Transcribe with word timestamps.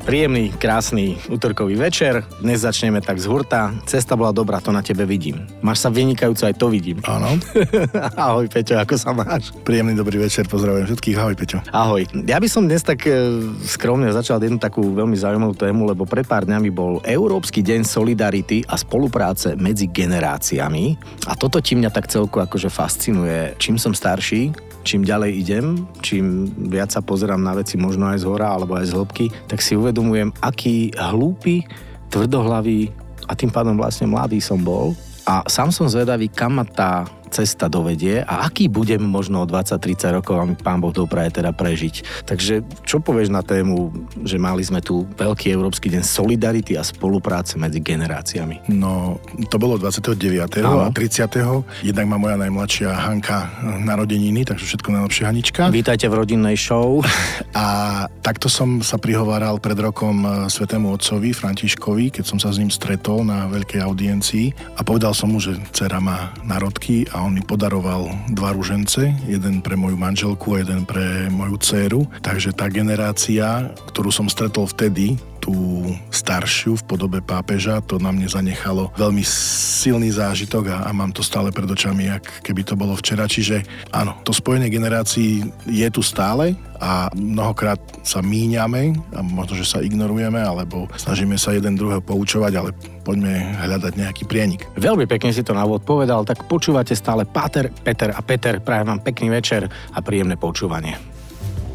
Príjemný, 0.00 0.48
krásny 0.56 1.20
útorkový 1.28 1.76
večer. 1.76 2.24
Dnes 2.40 2.64
začneme 2.64 3.04
tak 3.04 3.20
z 3.20 3.28
hurta. 3.28 3.68
Cesta 3.84 4.16
bola 4.16 4.32
dobrá, 4.32 4.56
to 4.56 4.72
na 4.72 4.80
tebe 4.80 5.04
vidím. 5.04 5.44
Máš 5.60 5.84
sa 5.84 5.92
vynikajúco, 5.92 6.48
aj 6.48 6.56
to 6.56 6.72
vidím. 6.72 7.04
Áno. 7.04 7.36
Ahoj 8.16 8.48
Peťo, 8.48 8.80
ako 8.80 8.96
sa 8.96 9.12
máš? 9.12 9.52
Príjemný 9.60 9.92
dobrý 9.92 10.16
večer, 10.16 10.48
pozdravujem 10.48 10.88
všetkých. 10.88 11.16
Ahoj 11.20 11.36
Peťo. 11.36 11.58
Ahoj. 11.68 12.08
Ja 12.24 12.40
by 12.40 12.48
som 12.48 12.64
dnes 12.64 12.80
tak 12.80 13.04
e, 13.04 13.44
skromne 13.68 14.08
začal 14.08 14.40
jednu 14.40 14.56
takú 14.56 14.80
veľmi 14.96 15.20
zaujímavú 15.20 15.52
tému, 15.52 15.84
lebo 15.84 16.08
pred 16.08 16.24
pár 16.24 16.48
dňami 16.48 16.72
bol 16.72 17.04
Európsky 17.04 17.60
deň 17.60 17.84
solidarity 17.84 18.64
a 18.72 18.80
spolupráce 18.80 19.52
medzi 19.60 19.84
generáciami. 19.84 20.96
A 21.28 21.36
toto 21.36 21.60
ti 21.60 21.76
mňa 21.76 21.92
tak 21.92 22.08
celku 22.08 22.40
akože 22.40 22.72
fascinuje. 22.72 23.52
Čím 23.60 23.76
som 23.76 23.92
starší, 23.92 24.70
čím 24.82 25.04
ďalej 25.04 25.30
idem, 25.36 25.66
čím 26.00 26.48
viac 26.72 26.92
sa 26.92 27.04
pozerám 27.04 27.40
na 27.40 27.56
veci 27.56 27.76
možno 27.76 28.08
aj 28.08 28.24
z 28.24 28.28
hora 28.28 28.48
alebo 28.56 28.76
aj 28.76 28.88
z 28.88 28.92
hĺbky, 28.96 29.26
tak 29.48 29.60
si 29.60 29.76
uvedomujem, 29.90 30.30
aký 30.38 30.94
hlúpy, 30.94 31.66
tvrdohlavý 32.14 32.94
a 33.26 33.34
tým 33.34 33.50
pádom 33.50 33.74
vlastne 33.74 34.06
mladý 34.06 34.38
som 34.38 34.62
bol. 34.62 34.94
A 35.26 35.42
sám 35.50 35.74
som 35.74 35.90
zvedavý, 35.90 36.30
kam 36.30 36.62
ma 36.62 36.64
tá 36.64 37.02
cesta 37.30 37.70
dovedie 37.70 38.20
a 38.26 38.44
aký 38.44 38.66
budem 38.66 39.00
možno 39.00 39.42
o 39.42 39.46
20-30 39.46 40.18
rokov 40.20 40.36
a 40.36 40.44
mi 40.44 40.58
pán 40.58 40.82
Boh 40.82 40.90
dopraje 40.90 41.38
teda 41.38 41.54
prežiť. 41.54 42.26
Takže 42.26 42.66
čo 42.82 42.98
povieš 42.98 43.30
na 43.30 43.46
tému, 43.46 43.94
že 44.26 44.36
mali 44.36 44.66
sme 44.66 44.82
tu 44.82 45.06
veľký 45.14 45.54
Európsky 45.54 45.88
deň 45.88 46.02
solidarity 46.02 46.74
a 46.74 46.82
spolupráce 46.82 47.56
medzi 47.56 47.78
generáciami? 47.78 48.68
No, 48.74 49.22
to 49.48 49.56
bolo 49.56 49.78
29. 49.78 50.60
Áno. 50.60 50.84
a 50.84 50.92
30. 50.92 51.86
Jednak 51.86 52.06
má 52.10 52.18
moja 52.18 52.36
najmladšia 52.36 52.90
Hanka 52.90 53.48
narodeniny, 53.80 54.42
takže 54.42 54.66
všetko 54.66 54.88
najlepšie 54.90 55.24
Hanička. 55.24 55.62
Vítajte 55.70 56.10
v 56.10 56.14
rodinnej 56.18 56.58
show. 56.58 57.00
A 57.54 58.06
takto 58.22 58.46
som 58.46 58.80
sa 58.80 58.96
prihováral 58.96 59.58
pred 59.58 59.76
rokom 59.76 60.22
e, 60.22 60.28
Svetému 60.46 60.94
Otcovi 60.94 61.34
Františkovi, 61.34 62.14
keď 62.14 62.24
som 62.24 62.38
sa 62.38 62.54
s 62.54 62.58
ním 62.62 62.70
stretol 62.70 63.26
na 63.26 63.50
veľkej 63.50 63.80
audiencii 63.82 64.76
a 64.78 64.80
povedal 64.86 65.12
som 65.12 65.34
mu, 65.34 65.42
že 65.42 65.58
dcera 65.74 65.98
má 66.00 66.32
narodky 66.46 67.04
a 67.10 67.19
on 67.22 67.36
mi 67.36 67.42
podaroval 67.44 68.10
dva 68.32 68.52
ružence, 68.52 69.00
jeden 69.28 69.60
pre 69.60 69.76
moju 69.76 69.96
manželku 69.96 70.56
a 70.56 70.64
jeden 70.64 70.84
pre 70.88 71.28
moju 71.28 71.56
dceru. 71.60 72.00
Takže 72.24 72.56
tá 72.56 72.66
generácia, 72.72 73.70
ktorú 73.92 74.10
som 74.12 74.26
stretol 74.26 74.66
vtedy, 74.66 75.16
tú 75.40 75.88
staršiu 76.12 76.76
v 76.78 76.86
podobe 76.86 77.18
pápeža, 77.24 77.80
to 77.80 77.96
na 77.96 78.12
mne 78.12 78.28
zanechalo 78.28 78.92
veľmi 78.94 79.24
silný 79.24 80.12
zážitok 80.12 80.64
a, 80.68 80.76
a 80.86 80.90
mám 80.92 81.10
to 81.10 81.24
stále 81.24 81.48
pred 81.48 81.66
očami, 81.66 82.12
ak 82.12 82.44
keby 82.44 82.62
to 82.62 82.76
bolo 82.76 82.92
včera. 82.94 83.24
Čiže 83.24 83.64
áno, 83.90 84.20
to 84.22 84.36
spojenie 84.36 84.68
generácií 84.68 85.48
je 85.64 85.88
tu 85.88 86.04
stále 86.04 86.54
a 86.80 87.08
mnohokrát 87.12 87.80
sa 88.04 88.20
míňame 88.20 88.96
a 89.16 89.20
možno, 89.24 89.56
že 89.56 89.68
sa 89.68 89.84
ignorujeme 89.84 90.40
alebo 90.40 90.88
snažíme 90.96 91.36
sa 91.40 91.56
jeden 91.56 91.76
druhého 91.76 92.04
poučovať, 92.04 92.52
ale 92.56 92.70
poďme 93.04 93.56
hľadať 93.60 93.92
nejaký 93.96 94.24
prienik. 94.28 94.68
Veľmi 94.76 95.08
pekne 95.08 95.32
si 95.32 95.40
to 95.40 95.56
na 95.56 95.64
úvod 95.64 95.84
povedal, 95.84 96.24
tak 96.28 96.44
počúvate 96.48 96.92
stále 96.92 97.24
Páter, 97.24 97.72
Peter 97.72 98.12
a 98.12 98.20
Peter. 98.20 98.60
Prajem 98.60 98.86
vám 98.92 99.00
pekný 99.00 99.32
večer 99.32 99.64
a 99.68 99.98
príjemné 100.04 100.36
počúvanie. 100.36 100.96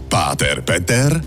Páter, 0.10 0.62
Peter 0.62 1.18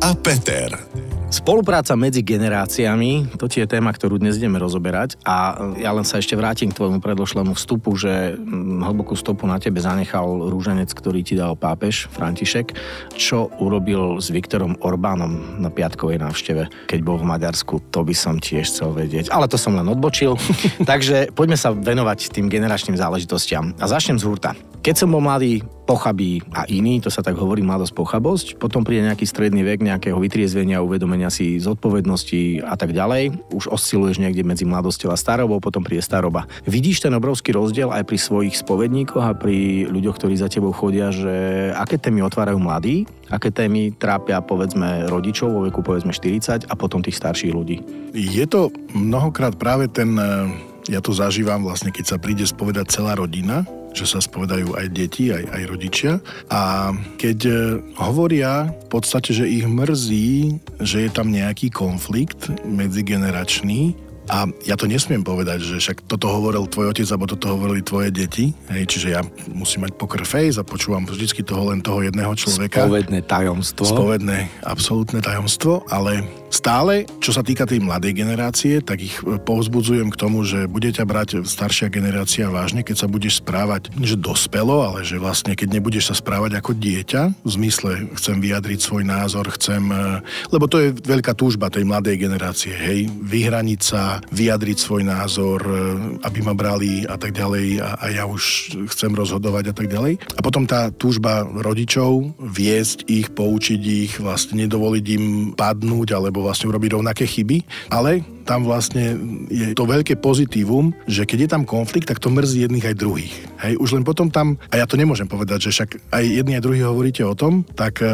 a 0.00 0.10
Peter. 0.16 0.93
Spolupráca 1.34 1.98
medzi 1.98 2.22
generáciami, 2.22 3.34
to 3.34 3.50
je 3.50 3.66
téma, 3.66 3.90
ktorú 3.90 4.22
dnes 4.22 4.38
ideme 4.38 4.54
rozoberať 4.62 5.18
a 5.26 5.58
ja 5.82 5.90
len 5.90 6.06
sa 6.06 6.22
ešte 6.22 6.38
vrátim 6.38 6.70
k 6.70 6.78
tvojmu 6.78 7.02
predložlému 7.02 7.58
vstupu, 7.58 7.90
že 7.98 8.38
mm, 8.38 8.86
hlbokú 8.86 9.18
stopu 9.18 9.42
na 9.50 9.58
tebe 9.58 9.82
zanechal 9.82 10.46
rúženec, 10.46 10.94
ktorý 10.94 11.26
ti 11.26 11.34
dal 11.34 11.58
pápež 11.58 12.06
František. 12.14 12.78
Čo 13.18 13.50
urobil 13.58 14.22
s 14.22 14.30
Viktorom 14.30 14.78
Orbánom 14.78 15.58
na 15.58 15.74
piatkovej 15.74 16.22
návšteve, 16.22 16.86
keď 16.86 17.00
bol 17.02 17.18
v 17.18 17.26
Maďarsku, 17.26 17.82
to 17.90 18.06
by 18.06 18.14
som 18.14 18.38
tiež 18.38 18.70
chcel 18.70 18.94
vedieť. 18.94 19.34
Ale 19.34 19.50
to 19.50 19.58
som 19.58 19.74
len 19.74 19.90
odbočil. 19.90 20.38
Takže 20.86 21.34
poďme 21.34 21.58
sa 21.58 21.74
venovať 21.74 22.30
tým 22.30 22.46
generačným 22.46 22.94
záležitostiam. 22.94 23.74
A 23.82 23.90
začnem 23.90 24.22
z 24.22 24.24
hurta. 24.30 24.54
Keď 24.86 25.02
som 25.02 25.10
bol 25.10 25.18
mladý, 25.18 25.66
pochabí 25.84 26.40
a 26.56 26.64
iný, 26.66 27.04
to 27.04 27.12
sa 27.12 27.20
tak 27.20 27.36
hovorí 27.36 27.60
mladosť, 27.60 27.92
pochabosť, 27.92 28.46
potom 28.56 28.82
príde 28.82 29.04
nejaký 29.04 29.28
stredný 29.28 29.60
vek, 29.62 29.84
nejakého 29.84 30.16
vytriezvenia, 30.16 30.80
uvedomenia 30.80 31.28
si 31.28 31.60
zodpovednosti 31.60 32.64
a 32.64 32.74
tak 32.74 32.96
ďalej. 32.96 33.36
Už 33.52 33.68
osciluješ 33.68 34.18
niekde 34.20 34.42
medzi 34.42 34.64
mladosťou 34.64 35.12
a 35.12 35.20
starobou, 35.20 35.60
potom 35.60 35.84
príde 35.84 36.00
staroba. 36.00 36.48
Vidíš 36.64 37.04
ten 37.04 37.12
obrovský 37.12 37.52
rozdiel 37.52 37.92
aj 37.92 38.08
pri 38.08 38.18
svojich 38.18 38.56
spovedníkoch 38.56 39.24
a 39.24 39.36
pri 39.36 39.86
ľuďoch, 39.92 40.16
ktorí 40.16 40.34
za 40.40 40.48
tebou 40.48 40.72
chodia, 40.72 41.12
že 41.12 41.70
aké 41.76 42.00
témy 42.00 42.24
otvárajú 42.24 42.56
mladí, 42.56 43.04
aké 43.28 43.52
témy 43.52 43.92
trápia 43.94 44.40
povedzme 44.40 45.06
rodičov 45.12 45.52
vo 45.52 45.60
veku 45.68 45.84
povedzme 45.84 46.16
40 46.16 46.66
a 46.68 46.74
potom 46.74 47.04
tých 47.04 47.20
starších 47.20 47.52
ľudí. 47.52 47.84
Je 48.16 48.44
to 48.48 48.72
mnohokrát 48.96 49.52
práve 49.60 49.92
ten, 49.92 50.16
eh, 50.16 50.48
ja 50.88 51.04
to 51.04 51.12
zažívam 51.12 51.60
vlastne, 51.64 51.92
keď 51.92 52.04
sa 52.04 52.16
príde 52.16 52.48
spovedať 52.48 52.88
celá 52.88 53.16
rodina, 53.16 53.68
že 53.94 54.06
sa 54.10 54.18
spovedajú 54.20 54.74
aj 54.74 54.86
deti, 54.90 55.30
aj, 55.30 55.44
aj 55.54 55.62
rodičia. 55.70 56.12
A 56.50 56.90
keď 57.16 57.38
e, 57.46 57.54
hovoria 57.96 58.68
v 58.68 58.86
podstate, 58.90 59.30
že 59.30 59.46
ich 59.46 59.64
mrzí, 59.64 60.58
že 60.82 61.06
je 61.06 61.10
tam 61.14 61.30
nejaký 61.30 61.70
konflikt 61.70 62.50
medzigeneračný, 62.66 63.94
a 64.24 64.48
ja 64.64 64.72
to 64.72 64.88
nesmiem 64.88 65.20
povedať, 65.20 65.60
že 65.60 65.76
však 65.76 66.08
toto 66.08 66.32
hovoril 66.32 66.64
tvoj 66.64 66.96
otec, 66.96 67.04
alebo 67.12 67.28
toto 67.28 67.52
hovorili 67.52 67.84
tvoje 67.84 68.08
deti. 68.08 68.56
Hej, 68.72 68.88
čiže 68.88 69.08
ja 69.12 69.20
musím 69.52 69.84
mať 69.84 70.00
poker 70.00 70.24
face 70.24 70.56
a 70.56 70.64
počúvam 70.64 71.04
vždycky 71.04 71.44
toho 71.44 71.68
len 71.68 71.84
toho 71.84 72.00
jedného 72.00 72.32
človeka. 72.32 72.88
Spovedné 72.88 73.20
tajomstvo. 73.28 73.84
Spovedné, 73.84 74.48
absolútne 74.64 75.20
tajomstvo, 75.20 75.84
ale 75.92 76.24
Stále, 76.54 77.10
čo 77.18 77.34
sa 77.34 77.42
týka 77.42 77.66
tej 77.66 77.82
mladej 77.82 78.14
generácie, 78.14 78.78
tak 78.78 79.02
ich 79.02 79.18
e, 79.26 79.42
povzbudzujem 79.42 80.06
k 80.14 80.20
tomu, 80.22 80.46
že 80.46 80.70
bude 80.70 80.86
ťa 80.86 81.02
brať 81.02 81.42
staršia 81.42 81.90
generácia 81.90 82.46
vážne, 82.46 82.86
keď 82.86 82.94
sa 83.02 83.10
budeš 83.10 83.42
správať, 83.42 83.90
že 83.98 84.14
dospelo, 84.14 84.86
ale 84.86 85.02
že 85.02 85.18
vlastne 85.18 85.58
keď 85.58 85.74
nebudeš 85.74 86.14
sa 86.14 86.16
správať 86.22 86.62
ako 86.62 86.78
dieťa, 86.78 87.42
v 87.42 87.50
zmysle 87.50 88.06
chcem 88.14 88.38
vyjadriť 88.38 88.78
svoj 88.78 89.02
názor, 89.02 89.50
chcem, 89.58 89.82
e, 89.90 90.22
lebo 90.54 90.70
to 90.70 90.78
je 90.78 90.94
veľká 90.94 91.34
túžba 91.34 91.74
tej 91.74 91.90
mladej 91.90 92.22
generácie, 92.22 92.70
hej, 92.70 93.10
vyhraniť 93.10 93.80
sa, 93.82 94.22
vyjadriť 94.30 94.78
svoj 94.78 95.02
názor, 95.02 95.58
e, 95.58 95.74
aby 96.22 96.38
ma 96.38 96.54
brali 96.54 97.02
a 97.02 97.18
tak 97.18 97.34
ďalej 97.34 97.82
a, 97.82 97.98
a 97.98 98.04
ja 98.14 98.30
už 98.30 98.78
chcem 98.94 99.10
rozhodovať 99.10 99.74
a 99.74 99.74
tak 99.74 99.90
ďalej. 99.90 100.22
A 100.22 100.40
potom 100.40 100.70
tá 100.70 100.94
túžba 100.94 101.42
rodičov 101.42 102.38
viesť 102.38 103.10
ich, 103.10 103.34
poučiť 103.34 103.82
ich, 103.82 104.22
vlastne 104.22 104.62
nedovoliť 104.62 105.06
im 105.18 105.26
padnúť 105.58 106.14
alebo 106.14 106.43
vlastne 106.44 106.68
urobiť 106.68 107.00
rovnaké 107.00 107.24
chyby, 107.24 107.64
ale 107.88 108.33
tam 108.44 108.68
vlastne 108.68 109.16
je 109.48 109.72
to 109.72 109.88
veľké 109.88 110.20
pozitívum, 110.20 110.92
že 111.08 111.24
keď 111.24 111.38
je 111.40 111.48
tam 111.50 111.62
konflikt, 111.64 112.12
tak 112.12 112.20
to 112.20 112.28
mrzí 112.28 112.68
jedných 112.68 112.92
aj 112.92 112.96
druhých. 112.96 113.34
Hej, 113.64 113.80
už 113.80 113.96
len 113.96 114.04
potom 114.04 114.28
tam, 114.28 114.60
a 114.68 114.78
ja 114.78 114.84
to 114.84 115.00
nemôžem 115.00 115.24
povedať, 115.24 115.68
že 115.68 115.70
však 115.72 116.12
aj 116.12 116.24
jedni 116.24 116.60
aj 116.60 116.62
druhí 116.62 116.80
hovoríte 116.84 117.24
o 117.24 117.32
tom, 117.32 117.64
tak 117.74 118.04
e, 118.04 118.06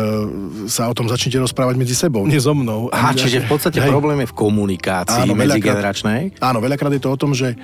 sa 0.71 0.87
o 0.87 0.95
tom 0.95 1.11
začnete 1.11 1.43
rozprávať 1.43 1.75
medzi 1.75 1.99
sebou, 1.99 2.25
nie 2.25 2.39
so 2.39 2.55
mnou. 2.55 2.87
Aha, 2.95 3.13
čiže 3.13 3.43
v 3.45 3.49
podstate 3.51 3.83
hej. 3.83 3.91
problém 3.91 4.23
je 4.23 4.31
v 4.31 4.35
komunikácii 4.39 5.27
áno, 5.27 5.35
medzigeneračnej. 5.35 6.39
Áno, 6.39 6.63
veľakrát 6.63 6.95
je 6.95 7.03
to 7.03 7.11
o 7.11 7.19
tom, 7.19 7.35
že 7.35 7.59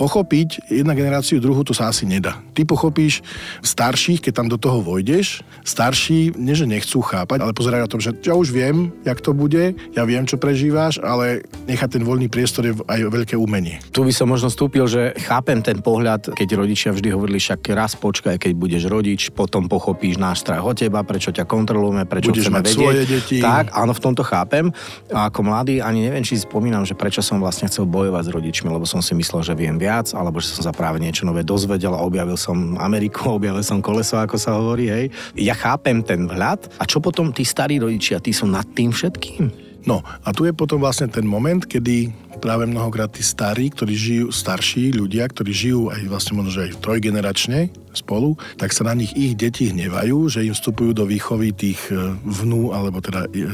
pochopiť 0.00 0.72
jedna 0.72 0.96
generáciu, 0.96 1.44
druhú, 1.44 1.60
to 1.60 1.76
sa 1.76 1.92
asi 1.92 2.08
nedá. 2.08 2.40
Ty 2.56 2.64
pochopíš 2.64 3.20
starších, 3.60 4.24
keď 4.24 4.32
tam 4.32 4.48
do 4.48 4.56
toho 4.56 4.80
vojdeš, 4.80 5.44
starší, 5.60 6.32
nie 6.40 6.56
že 6.56 6.64
nechcú 6.64 7.04
chápať, 7.04 7.44
ale 7.44 7.52
pozerajú 7.52 7.84
na 7.84 7.92
tom, 7.92 8.00
že 8.00 8.16
ja 8.24 8.32
už 8.32 8.48
viem, 8.48 8.88
jak 9.04 9.20
to 9.20 9.36
bude, 9.36 9.76
ja 9.76 10.02
viem, 10.08 10.24
čo 10.24 10.40
prežíváš, 10.40 11.04
ale 11.04 11.44
nechať 11.68 11.99
ten 12.00 12.08
voľný 12.08 12.32
priestor 12.32 12.64
je 12.64 12.72
aj 12.88 13.12
veľké 13.12 13.36
umenie. 13.36 13.76
Tu 13.92 14.00
by 14.00 14.08
som 14.08 14.32
možno 14.32 14.48
stúpil, 14.48 14.88
že 14.88 15.12
chápem 15.20 15.60
ten 15.60 15.84
pohľad, 15.84 16.32
keď 16.32 16.56
rodičia 16.56 16.96
vždy 16.96 17.12
hovorili, 17.12 17.36
však 17.36 17.60
raz 17.76 17.92
počkaj, 17.92 18.40
keď 18.40 18.56
budeš 18.56 18.88
rodič, 18.88 19.28
potom 19.28 19.68
pochopíš 19.68 20.16
náš 20.16 20.40
strach 20.40 20.64
o 20.64 20.72
teba, 20.72 21.04
prečo 21.04 21.28
ťa 21.28 21.44
kontrolujeme, 21.44 22.08
prečo 22.08 22.32
budeš 22.32 22.48
chceme 22.48 22.56
mať 22.56 22.64
vedieť. 22.64 22.80
svoje 22.80 23.02
deti. 23.04 23.36
Tak, 23.44 23.76
áno, 23.76 23.92
v 23.92 24.00
tomto 24.00 24.24
chápem. 24.24 24.72
A 25.12 25.28
ako 25.28 25.44
mladý 25.44 25.84
ani 25.84 26.08
neviem, 26.08 26.24
či 26.24 26.40
si 26.40 26.48
spomínam, 26.48 26.88
že 26.88 26.96
prečo 26.96 27.20
som 27.20 27.36
vlastne 27.36 27.68
chcel 27.68 27.84
bojovať 27.84 28.24
s 28.24 28.30
rodičmi, 28.32 28.72
lebo 28.72 28.88
som 28.88 29.04
si 29.04 29.12
myslel, 29.12 29.44
že 29.44 29.52
viem 29.52 29.76
viac, 29.76 30.16
alebo 30.16 30.40
že 30.40 30.56
som 30.56 30.64
sa 30.64 30.72
práve 30.72 31.04
niečo 31.04 31.28
nové 31.28 31.44
dozvedel 31.44 31.92
a 31.92 32.00
objavil 32.00 32.40
som 32.40 32.80
Ameriku, 32.80 33.28
objavil 33.36 33.60
som 33.60 33.84
koleso, 33.84 34.16
ako 34.16 34.40
sa 34.40 34.56
hovorí, 34.56 34.88
hej. 34.88 35.12
Ja 35.36 35.52
chápem 35.52 36.00
ten 36.00 36.24
vhľad. 36.24 36.80
A 36.80 36.88
čo 36.88 37.04
potom 37.04 37.28
tí 37.28 37.44
starí 37.44 37.76
rodičia, 37.76 38.24
tí 38.24 38.32
sú 38.32 38.48
nad 38.48 38.64
tým 38.72 38.88
všetkým? 38.88 39.68
No 39.88 40.04
a 40.04 40.28
tu 40.36 40.44
je 40.44 40.52
potom 40.52 40.80
vlastne 40.80 41.08
ten 41.08 41.24
moment, 41.24 41.64
kedy 41.64 42.12
práve 42.40 42.64
mnohokrát 42.64 43.12
tí 43.12 43.20
starí, 43.20 43.68
ktorí 43.68 43.94
žijú, 43.94 44.26
starší 44.32 44.96
ľudia, 44.96 45.28
ktorí 45.28 45.52
žijú 45.52 45.92
aj 45.92 46.00
vlastne 46.08 46.40
možno, 46.40 46.50
že 46.56 46.72
aj 46.72 46.80
trojgeneračne 46.80 47.70
spolu, 47.92 48.38
tak 48.56 48.70
sa 48.72 48.86
na 48.86 48.94
nich 48.94 49.12
ich 49.18 49.34
deti 49.34 49.70
hnevajú, 49.70 50.30
že 50.30 50.46
im 50.46 50.54
vstupujú 50.54 50.94
do 50.94 51.04
výchovy 51.04 51.52
tých 51.52 51.80
e, 51.90 52.16
vnú, 52.22 52.70
alebo 52.70 53.02
teda 53.02 53.26
e, 53.30 53.50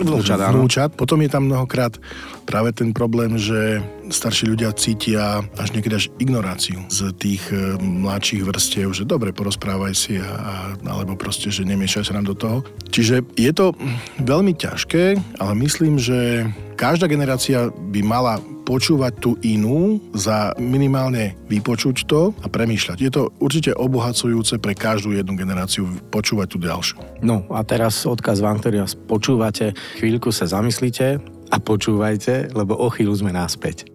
vnúčat, 0.00 0.38
vnúčat. 0.50 0.90
Potom 0.94 1.20
je 1.20 1.30
tam 1.30 1.50
mnohokrát 1.50 1.98
práve 2.46 2.70
ten 2.72 2.94
problém, 2.94 3.34
že 3.36 3.82
starší 4.10 4.50
ľudia 4.54 4.74
cítia 4.74 5.42
až 5.58 5.68
niekedy 5.74 5.94
až 5.94 6.06
ignoráciu 6.18 6.82
z 6.90 7.10
tých 7.18 7.42
e, 7.50 7.78
mladších 7.78 8.46
vrstiev, 8.46 8.94
že 8.94 9.06
dobre, 9.06 9.34
porozprávaj 9.34 9.94
si, 9.94 10.18
a, 10.18 10.26
a, 10.26 10.54
alebo 10.86 11.18
proste, 11.18 11.50
že 11.50 11.66
nemiešaj 11.66 12.10
sa 12.10 12.16
nám 12.18 12.30
do 12.30 12.36
toho. 12.38 12.62
Čiže 12.90 13.26
je 13.34 13.52
to 13.54 13.74
veľmi 14.22 14.54
ťažké, 14.54 15.18
ale 15.42 15.52
myslím, 15.62 15.98
že 15.98 16.46
každá 16.80 17.04
generácia 17.04 17.68
by 17.68 18.00
mala 18.00 18.40
počúvať 18.64 19.12
tú 19.20 19.36
inú, 19.44 20.00
za 20.16 20.56
minimálne 20.56 21.36
vypočuť 21.52 22.08
to 22.08 22.32
a 22.40 22.48
premýšľať. 22.48 22.96
Je 22.96 23.12
to 23.12 23.28
určite 23.36 23.76
obohacujúce 23.76 24.56
pre 24.56 24.72
každú 24.72 25.12
jednu 25.12 25.36
generáciu 25.36 25.84
počúvať 26.08 26.48
tú 26.48 26.58
ďalšiu. 26.64 26.96
No 27.20 27.44
a 27.52 27.60
teraz 27.68 28.08
odkaz 28.08 28.40
vám, 28.40 28.64
ktorý 28.64 28.80
vás 28.88 28.96
počúvate, 28.96 29.76
chvíľku 30.00 30.32
sa 30.32 30.48
zamyslite 30.48 31.20
a 31.52 31.56
počúvajte, 31.60 32.56
lebo 32.56 32.80
o 32.80 32.88
chvíľu 32.88 33.20
sme 33.20 33.36
náspäť. 33.36 33.92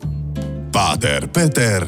Páter, 0.69 1.25
Peter 1.33 1.81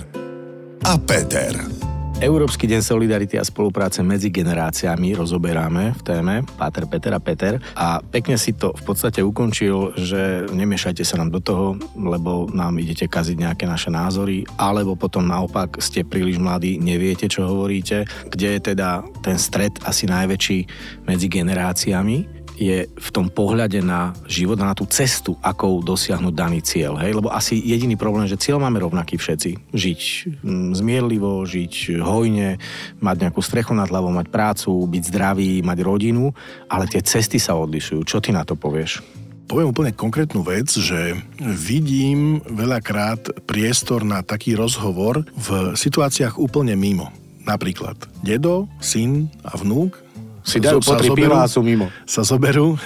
a 0.81 0.97
Peter. 0.97 1.76
Európsky 2.17 2.65
deň 2.65 2.81
solidarity 2.81 3.37
a 3.37 3.45
spolupráce 3.45 4.01
medzi 4.01 4.33
generáciami 4.33 5.13
rozoberáme 5.13 5.93
v 5.93 6.01
téme. 6.01 6.41
Páter, 6.57 6.89
Peter 6.89 7.13
a 7.13 7.21
Peter. 7.21 7.61
A 7.77 8.01
pekne 8.01 8.41
si 8.41 8.57
to 8.57 8.73
v 8.73 8.83
podstate 8.89 9.21
ukončil, 9.21 9.93
že 9.93 10.49
nemiešajte 10.49 11.05
sa 11.05 11.21
nám 11.21 11.29
do 11.29 11.37
toho, 11.37 11.77
lebo 11.93 12.49
nám 12.49 12.81
idete 12.81 13.05
kaziť 13.05 13.37
nejaké 13.37 13.69
naše 13.69 13.93
názory, 13.93 14.49
alebo 14.57 14.97
potom 14.97 15.29
naopak 15.29 15.77
ste 15.77 16.01
príliš 16.01 16.41
mladí, 16.41 16.81
neviete, 16.81 17.29
čo 17.29 17.45
hovoríte, 17.45 18.09
kde 18.33 18.57
je 18.57 18.73
teda 18.73 19.05
ten 19.21 19.37
stred 19.37 19.77
asi 19.85 20.09
najväčší 20.09 20.59
medzi 21.05 21.29
generáciami 21.29 22.36
je 22.57 22.89
v 22.89 23.09
tom 23.13 23.30
pohľade 23.30 23.80
na 23.86 24.18
život 24.25 24.57
na 24.57 24.74
tú 24.74 24.89
cestu, 24.89 25.38
akou 25.45 25.80
dosiahnuť 25.86 26.33
daný 26.33 26.59
cieľ. 26.65 26.98
Hej? 26.98 27.21
Lebo 27.21 27.30
asi 27.30 27.62
jediný 27.62 27.94
problém, 27.94 28.25
že 28.25 28.42
cieľ 28.42 28.57
máme 28.57 28.81
rovnaký 28.81 29.21
všetci. 29.21 29.71
Žiť 29.77 30.01
mm, 30.42 30.69
zmierlivo, 30.74 31.45
žiť 31.45 32.01
hojne, 32.01 32.57
mať 32.98 33.15
nejakú 33.30 33.39
strechu 33.45 33.77
nad 33.77 33.86
hlavou, 33.88 34.09
mať 34.09 34.27
prácu, 34.33 34.74
byť 34.89 35.04
zdravý, 35.13 35.62
mať 35.62 35.77
rodinu, 35.86 36.33
ale 36.65 36.89
tie 36.89 37.06
cesty 37.06 37.38
sa 37.38 37.54
odlišujú. 37.54 38.01
Čo 38.01 38.18
ty 38.18 38.33
na 38.33 38.42
to 38.42 38.57
povieš? 38.57 39.06
Poviem 39.48 39.71
úplne 39.71 39.95
konkrétnu 39.95 40.44
vec, 40.44 40.68
že 40.68 41.15
vidím 41.39 42.44
veľakrát 42.44 43.48
priestor 43.48 44.04
na 44.04 44.19
taký 44.19 44.59
rozhovor 44.59 45.24
v 45.39 45.71
situáciách 45.71 46.36
úplne 46.36 46.75
mimo. 46.75 47.07
Napríklad 47.48 47.95
dedo, 48.27 48.68
syn 48.83 49.31
a 49.48 49.56
vnúk 49.56 49.95
si 50.47 50.63
dajú 50.63 50.79
po 50.79 50.95
tri 50.95 51.11
piva 51.11 51.44
a 51.44 51.51
sú 51.51 51.59
mimo. 51.59 51.91
Sa 52.07 52.23
zoberú 52.23 52.79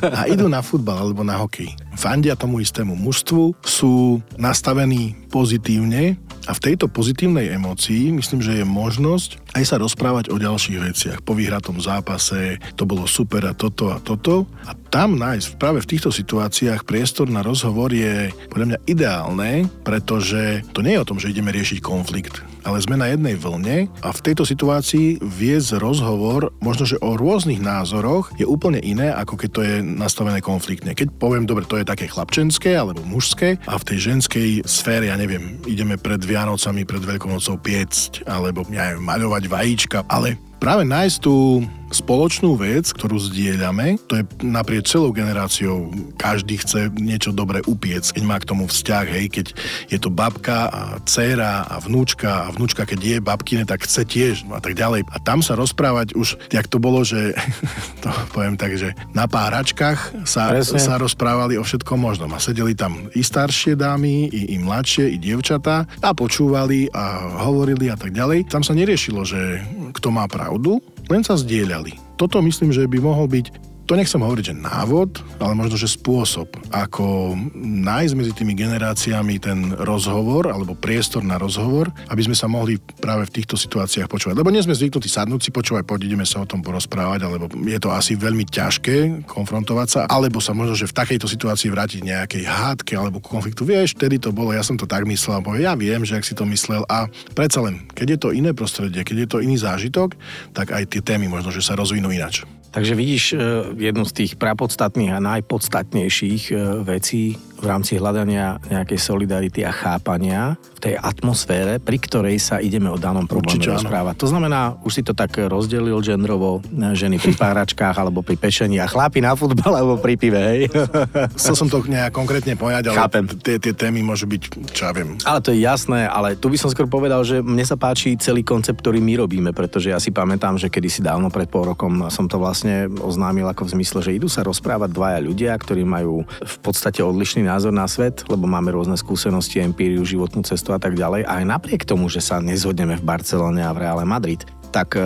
a 0.00 0.24
idú 0.32 0.48
na 0.48 0.64
futbal 0.64 0.96
alebo 0.96 1.20
na 1.20 1.36
hokej. 1.36 1.76
Fandia 1.92 2.32
tomu 2.32 2.64
istému 2.64 2.96
mužstvu, 2.96 3.52
sú 3.60 4.24
nastavení 4.40 5.12
pozitívne 5.28 6.16
a 6.48 6.56
v 6.56 6.62
tejto 6.72 6.88
pozitívnej 6.88 7.52
emócii 7.52 8.16
myslím, 8.16 8.40
že 8.40 8.62
je 8.62 8.64
možnosť 8.64 9.44
aj 9.56 9.64
sa 9.64 9.80
rozprávať 9.80 10.28
o 10.28 10.36
ďalších 10.36 10.78
veciach. 10.84 11.18
Po 11.24 11.32
vyhratom 11.32 11.80
zápase, 11.80 12.60
to 12.76 12.84
bolo 12.84 13.08
super 13.08 13.40
a 13.48 13.56
toto 13.56 13.88
a 13.88 13.96
toto. 13.96 14.44
A 14.68 14.76
tam 14.96 15.20
nájsť 15.20 15.60
práve 15.60 15.84
v 15.84 15.90
týchto 15.92 16.08
situáciách 16.08 16.88
priestor 16.88 17.28
na 17.28 17.44
rozhovor 17.44 17.92
je 17.92 18.32
podľa 18.48 18.66
mňa 18.72 18.78
ideálne, 18.88 19.68
pretože 19.84 20.64
to 20.72 20.80
nie 20.80 20.96
je 20.96 21.04
o 21.04 21.08
tom, 21.12 21.20
že 21.20 21.36
ideme 21.36 21.52
riešiť 21.52 21.84
konflikt 21.84 22.40
ale 22.66 22.82
sme 22.82 22.98
na 22.98 23.06
jednej 23.14 23.38
vlne 23.38 23.86
a 24.02 24.10
v 24.10 24.24
tejto 24.26 24.42
situácii 24.42 25.22
viesť 25.22 25.78
rozhovor 25.78 26.50
možno, 26.58 26.82
že 26.82 26.98
o 26.98 27.14
rôznych 27.14 27.62
názoroch 27.62 28.34
je 28.34 28.42
úplne 28.42 28.82
iné, 28.82 29.14
ako 29.14 29.38
keď 29.38 29.50
to 29.54 29.60
je 29.62 29.74
nastavené 29.86 30.42
konfliktne. 30.42 30.98
Keď 30.98 31.14
poviem, 31.14 31.46
dobre, 31.46 31.62
to 31.62 31.78
je 31.78 31.86
také 31.86 32.10
chlapčenské 32.10 32.74
alebo 32.74 33.06
mužské 33.06 33.62
a 33.70 33.78
v 33.78 33.86
tej 33.86 33.98
ženskej 34.10 34.66
sfére, 34.66 35.06
ja 35.06 35.14
neviem, 35.14 35.62
ideme 35.70 35.94
pred 35.94 36.18
Vianocami, 36.18 36.82
pred 36.82 37.06
Veľkonocou 37.06 37.54
piecť 37.62 38.26
alebo 38.26 38.66
ja 38.74 38.90
neviem, 38.90 39.06
maľovať 39.06 39.42
vajíčka, 39.46 39.98
ale 40.10 40.34
práve 40.58 40.82
nájsť 40.88 41.16
tú 41.22 41.62
spoločnú 41.94 42.58
vec, 42.58 42.90
ktorú 42.90 43.14
zdieľame, 43.30 43.94
to 44.10 44.18
je 44.18 44.24
naprieč 44.42 44.90
celou 44.90 45.14
generáciou, 45.14 45.86
každý 46.18 46.58
chce 46.58 46.90
niečo 46.98 47.30
dobre 47.30 47.62
upiec, 47.64 48.02
keď 48.10 48.22
má 48.26 48.36
k 48.42 48.48
tomu 48.48 48.66
vzťah, 48.66 49.06
hej, 49.06 49.26
keď 49.30 49.46
je 49.86 49.98
to 50.02 50.10
babka 50.10 50.66
a 50.66 50.82
dcéra 51.06 51.62
a 51.62 51.78
vnúčka 51.78 52.50
a 52.50 52.52
vnúčka, 52.52 52.82
keď 52.82 53.00
je 53.00 53.16
babkine, 53.22 53.62
tak 53.62 53.86
chce 53.86 54.02
tiež 54.02 54.34
a 54.50 54.58
tak 54.58 54.74
ďalej. 54.74 55.06
A 55.14 55.16
tam 55.22 55.46
sa 55.46 55.54
rozprávať 55.54 56.18
už, 56.18 56.34
jak 56.50 56.66
to 56.66 56.82
bolo, 56.82 57.06
že 57.06 57.38
to 58.02 58.10
poviem 58.34 58.58
tak, 58.58 58.74
že 58.74 58.90
na 59.14 59.30
páračkách 59.30 60.26
sa, 60.26 60.58
sa 60.66 60.98
rozprávali 60.98 61.54
o 61.54 61.62
všetkom 61.62 61.98
možnom 62.02 62.30
a 62.34 62.42
sedeli 62.42 62.74
tam 62.74 63.06
i 63.14 63.22
staršie 63.22 63.78
dámy, 63.78 64.26
i, 64.34 64.40
i 64.52 64.56
mladšie, 64.58 65.06
i 65.06 65.16
dievčatá 65.22 65.86
a 66.02 66.10
počúvali 66.10 66.90
a 66.90 67.30
hovorili 67.46 67.94
a 67.94 67.96
tak 67.96 68.10
ďalej. 68.10 68.50
Tam 68.50 68.66
sa 68.66 68.74
neriešilo, 68.74 69.22
že 69.22 69.62
kto 69.94 70.10
má 70.10 70.26
pravdu, 70.46 70.78
len 71.10 71.26
sa 71.26 71.34
zdieľali. 71.34 71.98
Toto 72.14 72.38
myslím, 72.38 72.70
že 72.70 72.86
by 72.86 73.02
mohol 73.02 73.26
byť 73.26 73.65
to 73.86 73.94
nechcem 73.94 74.18
hovoriť, 74.18 74.44
že 74.50 74.54
návod, 74.58 75.22
ale 75.38 75.54
možno, 75.54 75.78
že 75.78 75.86
spôsob, 75.86 76.50
ako 76.74 77.38
nájsť 77.62 78.14
medzi 78.18 78.32
tými 78.34 78.58
generáciami 78.58 79.38
ten 79.38 79.70
rozhovor 79.78 80.50
alebo 80.50 80.74
priestor 80.74 81.22
na 81.22 81.38
rozhovor, 81.38 81.94
aby 82.10 82.26
sme 82.26 82.34
sa 82.34 82.50
mohli 82.50 82.82
práve 82.98 83.30
v 83.30 83.34
týchto 83.40 83.54
situáciách 83.54 84.10
počúvať. 84.10 84.34
Lebo 84.34 84.50
nie 84.50 84.60
sme 84.60 84.74
zvyknutí 84.74 85.06
sadnúť 85.06 85.40
si 85.46 85.50
počúvať, 85.54 85.86
poď 85.86 86.10
ideme 86.10 86.26
sa 86.26 86.42
o 86.42 86.50
tom 86.50 86.66
porozprávať, 86.66 87.22
alebo 87.22 87.46
je 87.62 87.78
to 87.78 87.94
asi 87.94 88.18
veľmi 88.18 88.42
ťažké 88.50 89.22
konfrontovať 89.30 89.88
sa, 89.88 90.00
alebo 90.10 90.42
sa 90.42 90.50
možno, 90.50 90.74
že 90.74 90.90
v 90.90 90.96
takejto 90.98 91.30
situácii 91.30 91.70
vrátiť 91.70 92.02
nejakej 92.02 92.42
hádke 92.42 92.98
alebo 92.98 93.22
konfliktu. 93.22 93.62
Vieš, 93.62 93.94
vtedy 93.94 94.18
to 94.18 94.34
bolo, 94.34 94.50
ja 94.50 94.66
som 94.66 94.74
to 94.74 94.90
tak 94.90 95.06
myslel, 95.06 95.38
bo 95.46 95.54
ja 95.54 95.78
viem, 95.78 96.02
že 96.02 96.18
ak 96.18 96.26
si 96.26 96.34
to 96.34 96.42
myslel 96.50 96.82
a 96.90 97.06
predsa 97.38 97.62
len, 97.62 97.86
keď 97.94 98.06
je 98.10 98.18
to 98.18 98.28
iné 98.34 98.50
prostredie, 98.50 99.06
keď 99.06 99.16
je 99.22 99.28
to 99.30 99.38
iný 99.38 99.56
zážitok, 99.62 100.18
tak 100.50 100.74
aj 100.74 100.90
tie 100.90 100.98
témy 101.06 101.30
možno, 101.30 101.54
že 101.54 101.62
sa 101.62 101.78
rozvinú 101.78 102.10
inač. 102.10 102.42
Takže 102.70 102.94
vidíš 102.94 103.32
e, 103.32 103.36
jednu 103.76 104.04
z 104.04 104.12
tých 104.12 104.32
prapodstatných 104.36 105.12
a 105.12 105.20
najpodstatnejších 105.20 106.52
e, 106.52 106.56
vecí 106.82 107.36
v 107.56 107.66
rámci 107.66 107.96
hľadania 107.96 108.60
nejakej 108.68 108.98
solidarity 109.00 109.64
a 109.64 109.72
chápania 109.72 110.56
v 110.76 110.92
tej 110.92 110.94
atmosfére, 111.00 111.80
pri 111.80 111.96
ktorej 111.96 112.36
sa 112.36 112.60
ideme 112.60 112.92
o 112.92 113.00
danom 113.00 113.24
probléme 113.24 113.60
Určite, 113.60 113.80
rozprávať. 113.80 114.14
To 114.20 114.28
znamená, 114.28 114.76
už 114.84 114.92
si 114.92 115.02
to 115.02 115.16
tak 115.16 115.36
rozdelil 115.40 115.98
genderovo, 116.04 116.60
ženy 116.72 117.16
pri 117.16 117.32
páračkách 117.32 117.96
alebo 117.96 118.20
pri 118.20 118.36
pešení 118.36 118.76
a 118.80 118.86
chlápi 118.90 119.24
na 119.24 119.32
futbal 119.32 119.72
alebo 119.72 119.96
pri 119.96 120.20
pive, 120.20 120.40
hej? 120.40 120.60
Chcel 121.40 121.54
som 121.56 121.68
to 121.70 121.80
nejak 121.84 122.12
konkrétne 122.12 122.58
povedať, 122.58 122.92
ale 122.92 122.96
Chápem. 122.96 123.24
Tie, 123.40 123.56
tie 123.56 123.72
témy 123.72 124.04
môžu 124.04 124.28
byť, 124.28 124.42
čo 124.76 124.82
ja 124.88 124.92
viem. 124.92 125.16
Ale 125.24 125.40
to 125.40 125.52
je 125.54 125.64
jasné, 125.64 126.04
ale 126.04 126.36
tu 126.36 126.52
by 126.52 126.60
som 126.60 126.68
skôr 126.68 126.84
povedal, 126.84 127.24
že 127.24 127.40
mne 127.40 127.64
sa 127.64 127.80
páči 127.80 128.18
celý 128.20 128.44
koncept, 128.44 128.84
ktorý 128.84 129.00
my 129.00 129.24
robíme, 129.24 129.50
pretože 129.56 129.88
ja 129.88 129.98
si 130.02 130.12
pamätám, 130.12 130.60
že 130.60 130.68
kedy 130.68 130.88
si 130.92 131.00
dávno 131.00 131.32
pred 131.32 131.48
pol 131.48 131.66
rokom 131.72 132.08
som 132.12 132.28
to 132.28 132.36
vlastne 132.36 132.90
oznámil 133.00 133.48
ako 133.48 133.64
v 133.64 133.72
zmysle, 133.80 133.98
že 134.02 134.16
idú 134.16 134.28
sa 134.28 134.44
rozprávať 134.44 134.90
dvaja 134.92 135.18
ľudia, 135.22 135.52
ktorí 135.56 135.82
majú 135.86 136.26
v 136.26 136.56
podstate 136.60 137.00
odlišný 137.00 137.45
názor 137.46 137.70
na 137.70 137.86
svet, 137.86 138.26
lebo 138.26 138.50
máme 138.50 138.74
rôzne 138.74 138.98
skúsenosti, 138.98 139.62
empíriu, 139.62 140.02
životnú 140.02 140.42
cestu 140.42 140.74
a 140.74 140.78
tak 140.82 140.98
ďalej. 140.98 141.22
A 141.24 141.40
aj 141.40 141.44
napriek 141.46 141.82
tomu, 141.86 142.10
že 142.10 142.18
sa 142.18 142.42
nezhodneme 142.42 142.98
v 142.98 143.06
Barcelone 143.06 143.62
a 143.62 143.70
v 143.70 143.86
Reále 143.86 144.02
Madrid, 144.02 144.42
tak 144.76 144.92
e, 144.92 145.00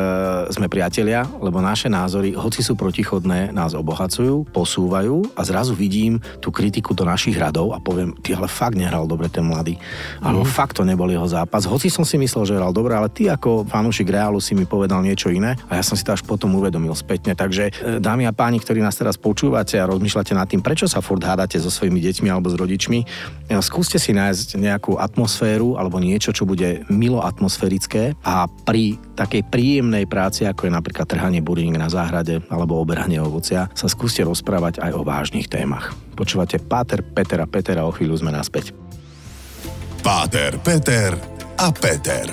sme 0.51 0.67
priatelia, 0.67 1.23
lebo 1.39 1.63
naše 1.63 1.87
názory, 1.87 2.35
hoci 2.35 2.59
sú 2.59 2.75
protichodné, 2.75 3.55
nás 3.55 3.71
obohacujú, 3.79 4.51
posúvajú 4.51 5.39
a 5.39 5.47
zrazu 5.47 5.79
vidím 5.79 6.19
tú 6.43 6.51
kritiku 6.51 6.91
do 6.91 7.07
našich 7.07 7.39
radov 7.39 7.71
a 7.71 7.79
poviem, 7.79 8.11
ty 8.19 8.35
ale 8.35 8.51
fakt 8.51 8.75
nehral 8.75 9.07
dobre 9.07 9.31
ten 9.31 9.47
mladý. 9.47 9.79
Alebo 10.19 10.43
mm. 10.43 10.51
fakt 10.51 10.75
to 10.75 10.83
nebol 10.83 11.07
jeho 11.07 11.23
zápas. 11.31 11.71
Hoci 11.71 11.87
som 11.87 12.03
si 12.03 12.19
myslel, 12.19 12.51
že 12.51 12.59
hral 12.59 12.75
dobre, 12.75 12.99
ale 12.99 13.15
ty 13.15 13.31
ako 13.31 13.71
fanúšik 13.71 14.11
Reálu 14.11 14.43
si 14.43 14.59
mi 14.59 14.67
povedal 14.67 15.07
niečo 15.07 15.31
iné 15.31 15.55
a 15.71 15.79
ja 15.79 15.87
som 15.87 15.95
si 15.95 16.03
to 16.03 16.19
až 16.19 16.27
potom 16.27 16.51
uvedomil 16.59 16.99
spätne. 16.99 17.39
Takže 17.39 17.71
e, 17.71 18.03
dámy 18.03 18.27
a 18.27 18.35
páni, 18.35 18.59
ktorí 18.59 18.83
nás 18.83 18.99
teraz 18.99 19.15
počúvate 19.15 19.79
a 19.79 19.87
rozmýšľate 19.87 20.35
nad 20.35 20.51
tým, 20.51 20.67
prečo 20.67 20.91
sa 20.91 20.99
furt 20.99 21.23
hádate 21.23 21.63
so 21.63 21.71
svojimi 21.71 22.03
deťmi 22.03 22.27
alebo 22.27 22.51
s 22.51 22.59
rodičmi, 22.59 23.07
e, 23.07 23.55
skúste 23.63 24.03
si 24.03 24.11
nájsť 24.11 24.59
nejakú 24.59 24.99
atmosféru 24.99 25.79
alebo 25.79 26.03
niečo, 26.03 26.35
čo 26.35 26.43
bude 26.43 26.83
milo 26.91 27.23
atmosférické 27.23 28.19
a 28.27 28.51
pri 28.67 28.99
takej 29.21 29.45
príjemnej 29.53 30.09
práci, 30.09 30.49
ako 30.49 30.65
je 30.65 30.73
napríklad 30.73 31.05
trhanie 31.05 31.45
burín 31.45 31.77
na 31.77 31.93
záhrade 31.93 32.41
alebo 32.49 32.81
oberanie 32.81 33.21
ovocia, 33.21 33.69
sa 33.77 33.85
skúste 33.85 34.25
rozprávať 34.25 34.81
aj 34.81 34.97
o 34.97 35.05
vážnych 35.05 35.45
témach. 35.45 35.93
Počúvate 36.17 36.57
Páter, 36.57 37.05
Peter 37.05 37.45
a 37.45 37.47
Peter 37.47 37.77
a 37.77 37.85
o 37.85 37.93
chvíľu 37.93 38.17
sme 38.17 38.33
naspäť. 38.33 38.73
Páter, 40.01 40.57
Peter 40.65 41.13
a 41.61 41.69
Peter. 41.69 42.25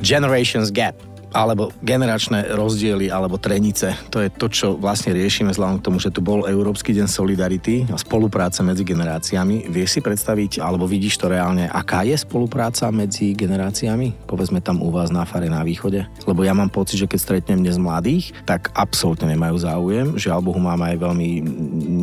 Generations 0.00 0.72
Gap 0.72 1.11
alebo 1.32 1.72
generačné 1.80 2.52
rozdiely, 2.52 3.08
alebo 3.08 3.40
trenice. 3.40 3.96
To 4.12 4.20
je 4.20 4.28
to, 4.28 4.46
čo 4.52 4.66
vlastne 4.76 5.16
riešime 5.16 5.50
vzhľadom 5.50 5.80
k 5.80 5.86
tomu, 5.88 5.98
že 5.98 6.12
tu 6.12 6.20
bol 6.20 6.44
Európsky 6.44 6.92
deň 6.92 7.08
Solidarity 7.08 7.88
a 7.90 7.96
spolupráca 7.96 8.60
medzi 8.60 8.84
generáciami. 8.84 9.66
Vieš 9.72 9.98
si 9.98 10.00
predstaviť, 10.04 10.60
alebo 10.60 10.84
vidíš 10.84 11.18
to 11.18 11.32
reálne, 11.32 11.66
aká 11.66 12.04
je 12.04 12.14
spolupráca 12.14 12.92
medzi 12.92 13.32
generáciami? 13.32 14.28
Povedzme 14.28 14.60
tam 14.60 14.84
u 14.84 14.92
vás 14.92 15.08
na 15.08 15.24
fare 15.24 15.48
na 15.48 15.64
východe. 15.64 16.04
Lebo 16.28 16.44
ja 16.44 16.52
mám 16.52 16.68
pocit, 16.68 17.00
že 17.00 17.08
keď 17.08 17.18
stretnem 17.18 17.60
dnes 17.64 17.80
mladých, 17.80 18.36
tak 18.44 18.70
absolútne 18.76 19.32
nemajú 19.32 19.56
záujem. 19.58 20.06
Žiaľ 20.20 20.40
Bohu, 20.44 20.60
mám 20.60 20.80
aj 20.84 21.00
veľmi 21.00 21.28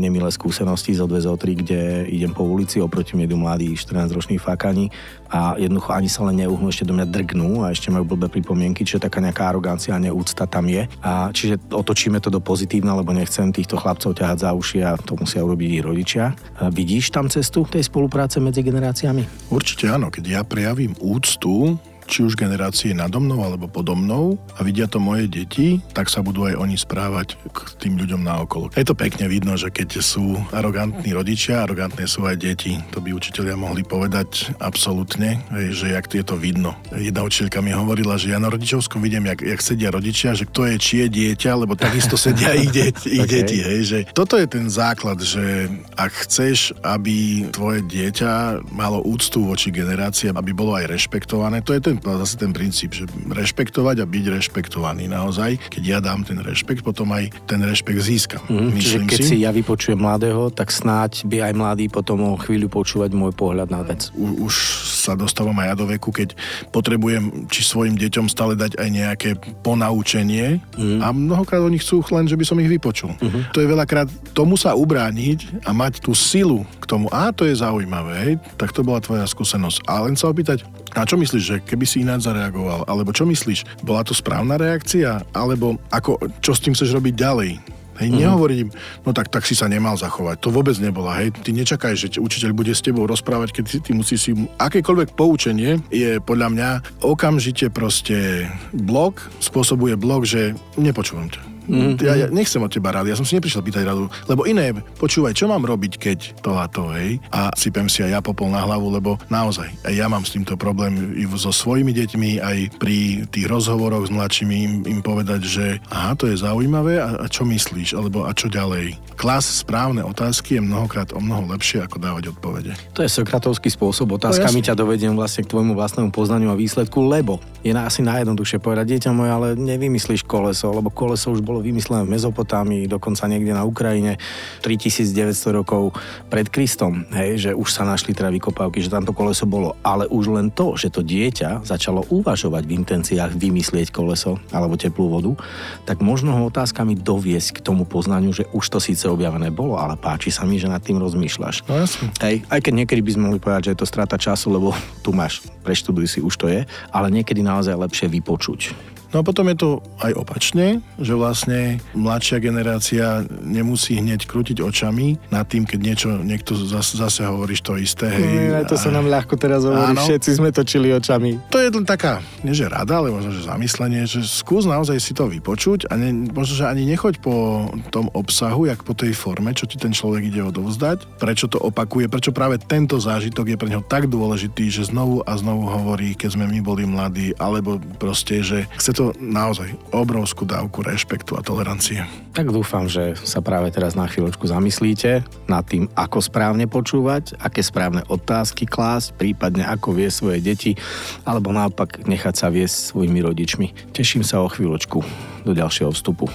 nemilé 0.01 0.29
skúsenosti 0.33 0.97
zo 0.97 1.05
2 1.05 1.29
zo 1.29 1.37
3, 1.37 1.61
kde 1.61 1.79
idem 2.09 2.33
po 2.33 2.43
ulici, 2.43 2.81
oproti 2.81 3.13
mne 3.13 3.29
idú 3.29 3.37
mladí 3.37 3.77
14-roční 3.77 4.41
fakani 4.41 4.89
a 5.29 5.53
jednoducho 5.61 5.93
ani 5.93 6.09
sa 6.09 6.25
len 6.25 6.41
neuhnú, 6.41 6.73
ešte 6.73 6.89
do 6.89 6.97
mňa 6.97 7.05
drgnú 7.05 7.61
a 7.61 7.69
ešte 7.69 7.93
majú 7.93 8.15
blbé 8.15 8.33
pripomienky, 8.33 8.81
čiže 8.81 9.05
taká 9.05 9.18
nejaká 9.19 9.51
arogancia 9.51 9.95
a 9.95 10.01
neúcta 10.01 10.49
tam 10.49 10.65
je. 10.67 10.87
A 11.03 11.29
čiže 11.29 11.59
otočíme 11.69 12.19
to 12.23 12.31
do 12.31 12.39
pozitívna, 12.41 12.95
lebo 12.95 13.13
nechcem 13.15 13.51
týchto 13.53 13.77
chlapcov 13.77 14.15
ťahať 14.15 14.37
za 14.43 14.49
uši 14.55 14.79
a 14.83 14.95
to 14.99 15.19
musia 15.19 15.43
urobiť 15.43 15.69
ich 15.79 15.83
rodičia. 15.83 16.33
A 16.59 16.71
vidíš 16.71 17.11
tam 17.11 17.27
cestu 17.29 17.67
tej 17.67 17.85
spolupráce 17.85 18.41
medzi 18.41 18.65
generáciami? 18.65 19.51
Určite 19.51 19.91
áno, 19.91 20.09
keď 20.09 20.23
ja 20.25 20.41
prejavím 20.43 20.95
úctu 20.99 21.77
či 22.09 22.25
už 22.25 22.33
generácie 22.33 22.97
nado 22.97 23.21
mnou 23.21 23.45
alebo 23.45 23.69
podo 23.69 23.93
mnou 23.93 24.41
a 24.57 24.65
vidia 24.65 24.89
to 24.89 24.97
moje 24.97 25.29
deti, 25.29 25.77
tak 25.93 26.09
sa 26.09 26.25
budú 26.25 26.49
aj 26.49 26.57
oni 26.57 26.73
správať 26.73 27.37
k 27.53 27.57
tým 27.77 28.01
ľuďom 28.01 28.25
naokolo. 28.25 28.73
Je 28.73 28.81
to 28.81 28.97
pekne 28.97 29.29
vidno, 29.29 29.53
že 29.53 29.69
keď 29.69 30.01
sú 30.01 30.41
arogantní 30.49 31.13
rodičia, 31.13 31.69
arogantné 31.69 32.09
sú 32.09 32.25
aj 32.25 32.41
deti. 32.41 32.81
To 32.89 32.97
by 32.97 33.13
učiteľia 33.13 33.53
mohli 33.53 33.85
povedať 33.85 34.57
absolútne, 34.57 35.37
že 35.69 35.93
jak 35.93 36.09
je 36.09 36.25
to 36.25 36.33
vidno. 36.33 36.73
Jedna 36.89 37.21
učiteľka 37.21 37.61
mi 37.61 37.69
hovorila, 37.69 38.17
že 38.17 38.33
ja 38.33 38.41
na 38.41 38.49
rodičovskom 38.49 38.97
vidím, 39.05 39.29
jak, 39.29 39.45
jak 39.45 39.61
sedia 39.61 39.93
rodičia, 39.93 40.33
že 40.33 40.49
kto 40.49 40.65
je 40.65 40.75
čie 40.81 41.03
dieťa, 41.05 41.51
lebo 41.53 41.77
takisto 41.77 42.17
sedia 42.17 42.57
ich, 42.57 42.73
deti, 42.73 43.21
ich 43.21 43.23
okay. 43.29 43.45
deti. 43.45 43.61
Hej, 43.61 43.81
že 43.85 43.99
toto 44.17 44.39
je 44.39 44.49
ten 44.49 44.65
základ, 44.65 45.21
že 45.21 45.69
ak 45.93 46.25
chceš, 46.25 46.73
aby 46.81 47.45
tvoje 47.53 47.85
dieťa 47.85 48.65
malo 48.73 49.03
úctu 49.05 49.45
voči 49.45 49.69
generáciám, 49.69 50.39
aby 50.39 50.51
bolo 50.55 50.73
aj 50.73 50.89
rešpektované, 50.89 51.61
to 51.61 51.75
je 51.75 51.81
ten 51.83 51.98
zase 52.03 52.35
ten 52.39 52.51
princíp, 52.51 52.95
že 52.95 53.05
rešpektovať 53.29 54.03
a 54.03 54.05
byť 54.05 54.25
rešpektovaný 54.39 55.07
naozaj. 55.07 55.59
Keď 55.71 55.83
ja 55.83 55.99
dám 55.99 56.25
ten 56.27 56.39
rešpekt, 56.41 56.83
potom 56.83 57.11
aj 57.15 57.31
ten 57.45 57.61
rešpekt 57.61 58.01
získam. 58.01 58.43
Mm, 58.49 58.77
čiže 58.79 58.97
keď 59.05 59.19
si... 59.19 59.29
si 59.35 59.37
ja 59.43 59.51
vypočujem 59.53 59.99
mladého, 59.99 60.51
tak 60.51 60.73
snáď 60.73 61.23
by 61.27 61.51
aj 61.51 61.53
mladý 61.55 61.85
potom 61.87 62.21
o 62.23 62.39
chvíľu 62.39 62.67
počúvať 62.71 63.11
môj 63.15 63.33
pohľad 63.35 63.69
na 63.71 63.81
vec. 63.85 64.11
U, 64.15 64.49
už 64.49 64.55
sa 64.99 65.15
dostávam 65.15 65.55
aj 65.59 65.67
ja 65.71 65.75
do 65.75 65.85
veku, 65.87 66.09
keď 66.11 66.35
potrebujem 66.73 67.47
či 67.47 67.61
svojim 67.63 67.95
deťom 67.95 68.27
stále 68.27 68.53
dať 68.57 68.77
aj 68.77 68.89
nejaké 68.89 69.29
ponaučenie 69.63 70.59
mm. 70.75 70.99
a 70.99 71.07
mnohokrát 71.13 71.63
oni 71.63 71.79
chcú 71.79 72.01
len, 72.11 72.25
že 72.25 72.35
by 72.35 72.45
som 72.45 72.59
ich 72.59 72.69
vypočul. 72.69 73.13
Mm-hmm. 73.17 73.53
To 73.53 73.59
je 73.61 73.67
veľakrát 73.67 74.09
tomu 74.33 74.55
sa 74.55 74.73
ubrániť 74.73 75.65
a 75.67 75.71
mať 75.75 76.03
tú 76.03 76.15
silu 76.15 76.63
k 76.79 76.85
tomu, 76.89 77.11
a 77.11 77.29
to 77.33 77.45
je 77.45 77.59
zaujímavé, 77.59 78.13
hej, 78.23 78.33
tak 78.57 78.71
to 78.71 78.81
bola 78.81 79.03
tvoja 79.03 79.25
skúsenosť. 79.27 79.85
A 79.85 80.05
len 80.07 80.15
sa 80.17 80.31
opýtať, 80.31 80.65
a 80.95 81.05
čo 81.05 81.15
myslíš, 81.19 81.43
že 81.43 81.55
keby 81.61 81.85
si 81.85 82.01
ináč 82.01 82.25
zareagoval? 82.25 82.87
Alebo 82.89 83.13
čo 83.13 83.27
myslíš? 83.27 83.85
Bola 83.85 84.01
to 84.01 84.17
správna 84.17 84.57
reakcia? 84.57 85.21
Alebo 85.35 85.77
ako, 85.93 86.17
čo 86.41 86.55
s 86.55 86.63
tým 86.63 86.73
chceš 86.73 86.95
robiť 86.95 87.13
ďalej? 87.13 87.51
Hej, 87.99 88.15
mm-hmm. 88.15 88.23
nehovorím, 88.23 88.67
no 89.03 89.11
tak, 89.11 89.27
tak 89.27 89.43
si 89.43 89.59
sa 89.59 89.67
nemal 89.67 89.99
zachovať. 89.99 90.39
To 90.39 90.55
vôbec 90.55 90.79
nebola. 90.79 91.19
Hej, 91.19 91.35
ty 91.43 91.51
nečakaj, 91.51 91.99
že 91.99 92.07
učiteľ 92.15 92.55
bude 92.55 92.71
s 92.71 92.79
tebou 92.79 93.03
rozprávať, 93.03 93.59
keď 93.59 93.63
ty, 93.67 93.77
ty 93.83 93.91
musíš 93.91 94.19
si... 94.23 94.31
Akékoľvek 94.55 95.19
poučenie 95.19 95.83
je 95.91 96.23
podľa 96.23 96.47
mňa 96.55 96.69
okamžite 97.03 97.67
proste 97.75 98.47
blok, 98.71 99.27
spôsobuje 99.43 99.99
blok, 99.99 100.23
že 100.23 100.55
nepočúvam 100.79 101.27
ťa. 101.27 101.48
Mm-hmm. 101.69 102.01
Ja, 102.01 102.13
ja 102.17 102.27
nechcem 102.33 102.59
od 102.59 102.73
teba 102.73 102.89
rady, 102.89 103.13
ja 103.13 103.17
som 103.19 103.27
si 103.27 103.37
neprišiel 103.37 103.61
pýtať 103.61 103.85
radu, 103.85 104.09
lebo 104.25 104.49
iné, 104.49 104.73
počúvaj, 104.97 105.37
čo 105.37 105.45
mám 105.45 105.61
robiť, 105.61 105.93
keď 106.01 106.19
to 106.41 106.57
a 106.57 106.65
to, 106.65 106.89
hej, 106.97 107.21
a 107.29 107.53
sypem 107.53 107.85
si 107.85 108.01
aj 108.01 108.17
ja 108.17 108.21
popol 108.25 108.49
na 108.49 108.65
hlavu, 108.65 108.89
lebo 108.89 109.21
naozaj, 109.29 109.69
aj 109.85 109.93
ja 109.93 110.09
mám 110.09 110.25
s 110.25 110.33
týmto 110.33 110.57
problém 110.57 111.13
i 111.13 111.29
so 111.37 111.53
svojimi 111.53 111.93
deťmi, 111.93 112.31
aj 112.41 112.57
pri 112.81 113.23
tých 113.29 113.45
rozhovoroch 113.45 114.09
s 114.09 114.11
mladšími 114.11 114.55
im, 114.57 114.73
im 114.89 114.99
povedať, 115.05 115.41
že 115.45 115.65
aha, 115.93 116.17
to 116.17 116.25
je 116.25 116.41
zaujímavé 116.41 116.97
a, 116.97 117.21
a 117.21 117.25
čo 117.29 117.45
myslíš, 117.45 117.93
alebo 117.93 118.25
a 118.25 118.33
čo 118.33 118.49
ďalej. 118.49 118.97
Klas 119.19 119.45
správne 119.45 120.01
otázky 120.01 120.57
je 120.57 120.61
mnohokrát 120.63 121.11
o 121.13 121.21
mnoho 121.21 121.45
lepšie, 121.53 121.83
ako 121.83 122.01
dávať 122.01 122.33
odpovede. 122.33 122.73
To 122.97 123.05
je 123.05 123.11
sokratovský 123.11 123.69
spôsob, 123.69 124.17
otázkami 124.17 124.63
ťa 124.65 124.73
dovediem 124.73 125.13
vlastne 125.13 125.45
k 125.45 125.51
tvojmu 125.51 125.75
vlastnému 125.75 126.09
poznaniu 126.09 126.49
a 126.49 126.57
výsledku, 126.57 127.03
lebo 127.05 127.37
je 127.61 127.75
na 127.75 127.85
asi 127.85 127.99
najjednoduchšie 128.01 128.63
povedať, 128.63 128.95
dieťa 128.95 129.11
moje, 129.11 129.31
ale 129.31 129.47
nevymyslíš 129.59 130.23
koleso, 130.23 130.71
lebo 130.71 130.87
koleso 130.87 131.35
už 131.35 131.43
bolo 131.43 131.58
bolo 131.59 131.67
vymyslené 131.67 132.07
v 132.07 132.15
Mezopotámii, 132.15 132.87
dokonca 132.87 133.27
niekde 133.27 133.51
na 133.51 133.67
Ukrajine 133.67 134.15
3900 134.63 135.59
rokov 135.59 135.91
pred 136.31 136.47
Kristom, 136.47 137.03
hej, 137.11 137.35
že 137.35 137.51
už 137.51 137.67
sa 137.67 137.83
našli 137.83 138.15
teda 138.15 138.31
vykopávky, 138.31 138.79
že 138.79 138.87
tamto 138.87 139.11
koleso 139.11 139.43
bolo. 139.43 139.75
Ale 139.83 140.07
už 140.07 140.31
len 140.31 140.47
to, 140.55 140.79
že 140.79 140.87
to 140.87 141.03
dieťa 141.03 141.67
začalo 141.67 142.07
uvažovať 142.07 142.63
v 142.63 142.75
intenciách 142.79 143.35
vymyslieť 143.35 143.91
koleso 143.91 144.39
alebo 144.55 144.79
teplú 144.79 145.11
vodu, 145.11 145.35
tak 145.83 145.99
možno 145.99 146.31
ho 146.39 146.47
otázkami 146.47 146.95
doviesť 146.95 147.59
k 147.59 147.63
tomu 147.67 147.83
poznaniu, 147.83 148.31
že 148.31 148.47
už 148.55 148.63
to 148.71 148.79
síce 148.79 149.03
objavené 149.03 149.51
bolo, 149.51 149.75
ale 149.75 149.99
páči 149.99 150.31
sa 150.31 150.47
mi, 150.47 150.55
že 150.55 150.71
nad 150.71 150.79
tým 150.79 150.95
rozmýšľaš. 150.95 151.67
No 151.67 151.75
jasne. 151.75 152.07
Hej, 152.23 152.47
aj 152.47 152.59
keď 152.63 152.73
niekedy 152.79 153.03
by 153.03 153.11
sme 153.11 153.25
mohli 153.27 153.43
povedať, 153.43 153.67
že 153.67 153.71
je 153.75 153.79
to 153.83 153.91
strata 153.91 154.15
času, 154.15 154.47
lebo 154.47 154.71
tu 155.03 155.11
máš, 155.11 155.43
preštuduj 155.67 156.07
si, 156.07 156.19
už 156.23 156.35
to 156.39 156.47
je, 156.47 156.63
ale 156.95 157.11
niekedy 157.11 157.43
naozaj 157.43 157.75
lepšie 157.75 158.07
vypočuť. 158.07 158.95
No 159.09 159.21
a 159.21 159.23
potom 159.25 159.49
je 159.49 159.57
to 159.57 159.69
aj 160.05 160.13
opačne, 160.13 160.85
že 161.01 161.17
vlastne 161.17 161.81
mladšia 161.97 162.37
generácia 162.37 163.25
nemusí 163.41 163.97
hneď 163.97 164.29
krútiť 164.29 164.61
očami 164.61 165.17
nad 165.33 165.49
tým, 165.49 165.65
keď 165.65 165.79
niečo 165.81 166.09
niekto 166.21 166.53
zase, 166.53 167.01
zase 167.01 167.25
hovoríš 167.25 167.65
to 167.65 167.73
isté. 167.73 168.05
Hej, 168.05 168.53
no, 168.53 168.61
to 168.69 168.77
sa 168.77 168.93
nám 168.93 169.09
ľahko 169.09 169.33
teraz 169.33 169.65
hovorí, 169.65 169.97
áno, 169.97 170.05
všetci 170.05 170.29
sme 170.37 170.53
točili 170.53 170.93
očami. 170.93 171.41
To 171.49 171.57
je 171.57 171.73
len 171.73 171.85
taká, 171.89 172.21
nie 172.45 172.53
že 172.53 172.69
rada, 172.69 173.01
ale 173.01 173.09
možno, 173.09 173.33
že 173.33 173.49
zamyslenie, 173.49 174.05
že 174.05 174.21
skús 174.21 174.69
naozaj 174.69 175.01
si 175.01 175.17
to 175.17 175.25
vypočuť 175.25 175.89
a 175.89 175.97
ne, 175.97 176.29
možno, 176.29 176.53
že 176.61 176.69
ani 176.69 176.85
nechoď 176.85 177.17
po 177.17 177.65
tom 177.89 178.13
obsahu, 178.13 178.69
jak 178.69 178.85
po 178.85 178.93
tej 178.93 179.17
forme, 179.17 179.57
čo 179.57 179.65
ti 179.65 179.81
ten 179.81 179.89
človek 179.89 180.29
ide 180.29 180.45
odovzdať, 180.45 181.17
prečo 181.17 181.49
to 181.49 181.57
opakuje, 181.57 182.05
prečo 182.05 182.29
práve 182.29 182.61
tento 182.61 183.01
zážitok 183.01 183.55
je 183.55 183.57
pre 183.57 183.73
neho 183.73 183.81
tak 183.81 184.05
dôležitý, 184.05 184.69
že 184.69 184.93
znovu 184.93 185.25
a 185.25 185.33
znovu 185.33 185.65
hovorí, 185.65 186.13
keď 186.13 186.37
sme 186.37 186.45
my 186.45 186.59
boli 186.61 186.85
mladí, 186.85 187.33
alebo 187.41 187.81
proste, 187.97 188.45
že 188.45 188.69
chce 188.77 188.98
to 188.99 189.15
naozaj 189.15 189.71
obrovskú 189.95 190.43
dávku 190.43 190.83
rešpektu 190.83 191.39
a 191.39 191.41
tolerancie. 191.41 192.03
Tak 192.35 192.51
dúfam, 192.51 192.91
že 192.91 193.15
sa 193.23 193.39
práve 193.39 193.71
teraz 193.71 193.95
na 193.95 194.03
chvíľočku 194.03 194.43
zamyslíte 194.43 195.23
nad 195.47 195.63
tým, 195.63 195.87
ako 195.95 196.19
správne 196.19 196.67
počúvať, 196.67 197.39
aké 197.39 197.63
správne 197.63 198.03
otázky 198.11 198.67
klásť, 198.67 199.15
prípadne 199.15 199.63
ako 199.63 199.95
vie 199.95 200.11
svoje 200.11 200.43
deti, 200.43 200.75
alebo 201.23 201.55
naopak 201.55 202.03
nechať 202.03 202.35
sa 202.35 202.51
viesť 202.51 202.91
svojimi 202.91 203.23
rodičmi. 203.23 203.95
Teším 203.95 204.27
sa 204.27 204.43
o 204.43 204.51
chvíľočku 204.51 204.99
do 205.47 205.51
ďalšieho 205.55 205.95
vstupu. 205.95 206.27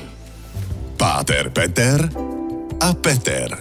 Páter 0.97 1.52
Peter 1.52 2.00
a 2.80 2.88
Peter. 2.97 3.52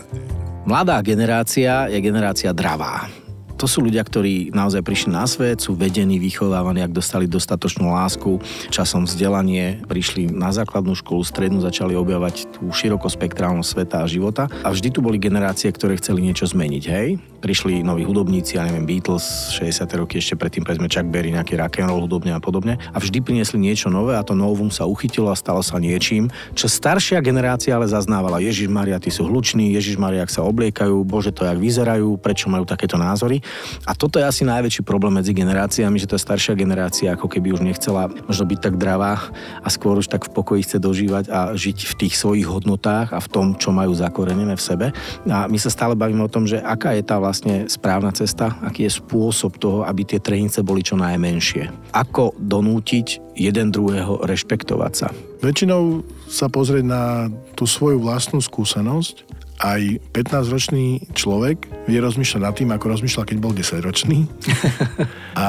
Mladá 0.63 1.03
generácia 1.03 1.91
je 1.91 1.99
generácia 1.99 2.55
dravá 2.55 3.22
to 3.63 3.71
sú 3.71 3.79
ľudia, 3.79 4.03
ktorí 4.03 4.51
naozaj 4.51 4.83
prišli 4.83 5.15
na 5.15 5.23
svet, 5.23 5.63
sú 5.63 5.71
vedení, 5.71 6.19
vychovávaní, 6.19 6.83
ak 6.83 6.91
dostali 6.91 7.31
dostatočnú 7.31 7.95
lásku, 7.95 8.43
časom 8.67 9.07
vzdelanie, 9.07 9.79
prišli 9.87 10.27
na 10.27 10.51
základnú 10.51 10.91
školu, 10.99 11.23
strednú, 11.23 11.63
začali 11.63 11.95
objavať 11.95 12.59
tú 12.59 12.67
širokospektrálnosť 12.67 13.69
sveta 13.71 14.03
a 14.03 14.11
života. 14.11 14.51
A 14.67 14.75
vždy 14.75 14.91
tu 14.91 14.99
boli 14.99 15.15
generácie, 15.15 15.71
ktoré 15.71 15.95
chceli 15.95 16.27
niečo 16.27 16.43
zmeniť, 16.43 16.83
hej? 16.91 17.15
Prišli 17.39 17.87
noví 17.87 18.03
hudobníci, 18.03 18.59
ja 18.59 18.67
neviem, 18.67 18.83
Beatles, 18.83 19.55
60. 19.55 19.87
roky 19.95 20.19
ešte 20.19 20.35
predtým, 20.35 20.67
povedzme 20.67 20.91
Chuck 20.91 21.07
Berry, 21.07 21.31
nejaký 21.31 21.55
rock 21.55 21.79
and 21.79 21.87
roll 21.87 22.03
hudobne 22.03 22.35
a 22.35 22.43
podobne. 22.43 22.75
A 22.91 22.99
vždy 22.99 23.23
priniesli 23.23 23.63
niečo 23.63 23.87
nové 23.87 24.19
a 24.19 24.27
to 24.27 24.35
novum 24.35 24.71
sa 24.75 24.83
uchytilo 24.83 25.31
a 25.31 25.39
stalo 25.39 25.63
sa 25.63 25.79
niečím, 25.79 26.27
čo 26.51 26.67
staršia 26.67 27.23
generácia 27.23 27.75
ale 27.75 27.87
zaznávala. 27.87 28.43
Ježiš 28.43 28.67
Maria, 28.67 28.99
tí 28.99 29.07
sú 29.11 29.27
hluční, 29.27 29.75
Ježiš 29.75 29.99
Maria, 29.99 30.23
ak 30.23 30.31
sa 30.31 30.43
obliekajú, 30.43 30.99
bože 31.03 31.35
to, 31.35 31.47
jak 31.47 31.59
vyzerajú, 31.59 32.15
prečo 32.19 32.47
majú 32.47 32.63
takéto 32.67 32.95
názory. 32.95 33.43
A 33.83 33.91
toto 33.97 34.19
je 34.19 34.25
asi 34.25 34.43
najväčší 34.47 34.85
problém 34.85 35.19
medzi 35.19 35.35
generáciami, 35.35 35.99
že 35.99 36.09
tá 36.09 36.17
staršia 36.17 36.55
generácia 36.55 37.13
ako 37.13 37.27
keby 37.27 37.55
už 37.55 37.61
nechcela 37.61 38.07
možno 38.07 38.45
byť 38.47 38.59
tak 38.59 38.75
dravá 38.79 39.31
a 39.61 39.67
skôr 39.67 39.99
už 39.99 40.07
tak 40.09 40.27
v 40.27 40.33
pokoji 40.33 40.61
chce 40.65 40.77
dožívať 40.79 41.25
a 41.29 41.39
žiť 41.53 41.77
v 41.89 41.93
tých 42.05 42.13
svojich 42.15 42.47
hodnotách 42.47 43.11
a 43.11 43.19
v 43.19 43.31
tom, 43.31 43.45
čo 43.59 43.75
majú 43.75 43.91
zakorenené 43.95 44.55
v 44.55 44.63
sebe. 44.63 44.87
A 45.27 45.47
my 45.47 45.57
sa 45.59 45.73
stále 45.73 45.97
bavíme 45.97 46.23
o 46.23 46.31
tom, 46.31 46.47
že 46.47 46.61
aká 46.61 46.95
je 46.95 47.03
tá 47.03 47.19
vlastne 47.19 47.67
správna 47.67 48.11
cesta, 48.15 48.55
aký 48.63 48.87
je 48.87 48.97
spôsob 48.99 49.59
toho, 49.59 49.83
aby 49.83 50.07
tie 50.07 50.19
trenice 50.19 50.63
boli 50.63 50.83
čo 50.83 50.95
najmenšie. 50.95 51.93
Ako 51.93 52.35
donútiť 52.39 53.35
jeden 53.37 53.73
druhého 53.73 54.21
rešpektovať 54.23 54.93
sa. 54.93 55.07
Väčšinou 55.43 56.07
sa 56.31 56.47
pozrieť 56.47 56.85
na 56.87 57.27
tú 57.53 57.67
svoju 57.67 57.99
vlastnú 57.99 58.39
skúsenosť 58.39 59.32
aj 59.61 60.01
15-ročný 60.15 61.13
človek 61.13 61.69
vie 61.85 61.99
rozmýšľať 62.01 62.41
nad 62.41 62.55
tým, 62.55 62.69
ako 62.73 62.85
rozmýšľal, 62.97 63.25
keď 63.27 63.37
bol 63.37 63.53
10-ročný. 63.53 64.25
a 65.39 65.47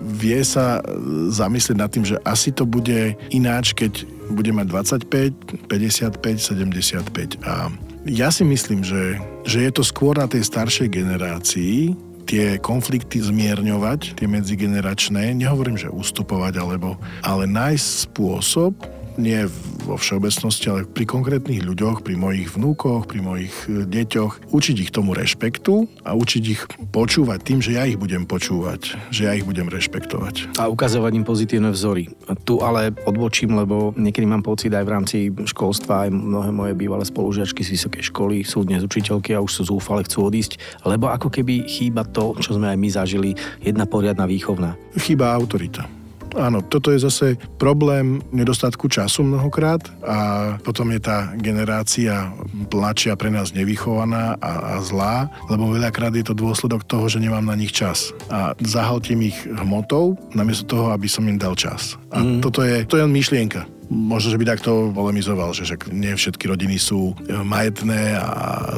vie 0.00 0.40
sa 0.46 0.80
zamyslieť 1.28 1.76
nad 1.76 1.90
tým, 1.90 2.04
že 2.06 2.16
asi 2.24 2.54
to 2.54 2.64
bude 2.64 3.18
ináč, 3.34 3.76
keď 3.76 4.06
bude 4.32 4.48
mať 4.54 4.66
25, 5.08 5.68
55, 5.68 6.40
75. 6.40 7.44
A 7.44 7.68
ja 8.08 8.28
si 8.28 8.44
myslím, 8.44 8.84
že, 8.84 9.20
že 9.44 9.68
je 9.68 9.70
to 9.72 9.82
skôr 9.84 10.16
na 10.16 10.28
tej 10.28 10.44
staršej 10.44 10.88
generácii, 10.92 11.92
tie 12.24 12.56
konflikty 12.56 13.20
zmierňovať, 13.20 14.16
tie 14.16 14.28
medzigeneračné, 14.28 15.36
nehovorím, 15.36 15.76
že 15.76 15.92
ustupovať, 15.92 16.56
alebo, 16.56 16.96
ale 17.20 17.44
nájsť 17.44 17.86
spôsob, 18.08 18.72
nie 19.16 19.46
vo 19.84 20.00
všeobecnosti, 20.00 20.66
ale 20.72 20.88
pri 20.88 21.04
konkrétnych 21.04 21.60
ľuďoch, 21.60 22.00
pri 22.00 22.16
mojich 22.16 22.56
vnúkoch, 22.56 23.04
pri 23.04 23.20
mojich 23.20 23.54
e, 23.68 23.84
deťoch, 23.84 24.50
učiť 24.50 24.76
ich 24.80 24.90
tomu 24.90 25.12
rešpektu 25.12 25.84
a 26.08 26.16
učiť 26.16 26.44
ich 26.48 26.62
počúvať 26.88 27.38
tým, 27.44 27.58
že 27.60 27.76
ja 27.76 27.84
ich 27.84 28.00
budem 28.00 28.24
počúvať, 28.24 28.96
že 29.12 29.28
ja 29.28 29.36
ich 29.36 29.44
budem 29.44 29.68
rešpektovať. 29.68 30.56
A 30.56 30.72
ukazovať 30.72 31.12
im 31.20 31.24
pozitívne 31.28 31.68
vzory. 31.68 32.08
Tu 32.48 32.54
ale 32.64 32.96
odbočím, 33.04 33.54
lebo 33.60 33.92
niekedy 33.94 34.24
mám 34.24 34.40
pocit 34.40 34.72
aj 34.72 34.84
v 34.88 34.92
rámci 34.92 35.16
školstva, 35.28 36.08
aj 36.08 36.10
mnohé 36.16 36.50
moje 36.50 36.72
bývalé 36.72 37.04
spolužiačky 37.04 37.60
z 37.60 37.76
vysokej 37.76 38.02
školy 38.08 38.36
sú 38.44 38.64
dnes 38.64 38.80
učiteľky 38.80 39.36
a 39.36 39.44
už 39.44 39.60
sú 39.60 39.62
zúfale, 39.68 40.06
chcú 40.08 40.26
odísť, 40.28 40.56
lebo 40.88 41.12
ako 41.12 41.28
keby 41.28 41.68
chýba 41.68 42.08
to, 42.08 42.32
čo 42.40 42.56
sme 42.56 42.72
aj 42.72 42.78
my 42.80 42.88
zažili, 42.88 43.30
jedna 43.60 43.84
poriadna 43.84 44.24
výchovná. 44.24 44.78
Chýba 44.96 45.34
autorita. 45.36 45.93
Áno, 46.34 46.62
toto 46.66 46.90
je 46.90 46.98
zase 46.98 47.38
problém 47.58 48.18
nedostatku 48.34 48.90
času 48.90 49.22
mnohokrát 49.22 49.80
a 50.02 50.18
potom 50.66 50.90
je 50.90 51.00
tá 51.00 51.30
generácia 51.38 52.34
mladšia 52.70 53.14
pre 53.14 53.30
nás 53.30 53.54
nevychovaná 53.54 54.34
a, 54.42 54.52
a 54.76 54.82
zlá, 54.82 55.30
lebo 55.48 55.70
veľakrát 55.70 56.14
je 56.14 56.26
to 56.26 56.34
dôsledok 56.34 56.86
toho, 56.86 57.06
že 57.06 57.22
nemám 57.22 57.46
na 57.46 57.54
nich 57.54 57.70
čas. 57.70 58.10
A 58.30 58.58
zahaltím 58.62 59.30
ich 59.30 59.38
hmotou, 59.46 60.18
namiesto 60.34 60.66
toho, 60.66 60.86
aby 60.90 61.06
som 61.06 61.26
im 61.30 61.38
dal 61.38 61.54
čas. 61.54 61.94
A 62.10 62.22
mm. 62.22 62.42
toto 62.42 62.66
je, 62.66 62.82
to 62.86 62.98
je 62.98 63.04
len 63.06 63.14
myšlienka 63.14 63.73
možno, 63.90 64.34
že 64.34 64.40
by 64.40 64.46
takto 64.46 64.90
polemizoval, 64.92 65.52
že 65.52 65.68
však 65.68 65.92
nie 65.92 66.14
všetky 66.16 66.44
rodiny 66.48 66.76
sú 66.80 67.12
e, 67.12 67.14
majetné 67.42 68.16
a 68.16 68.30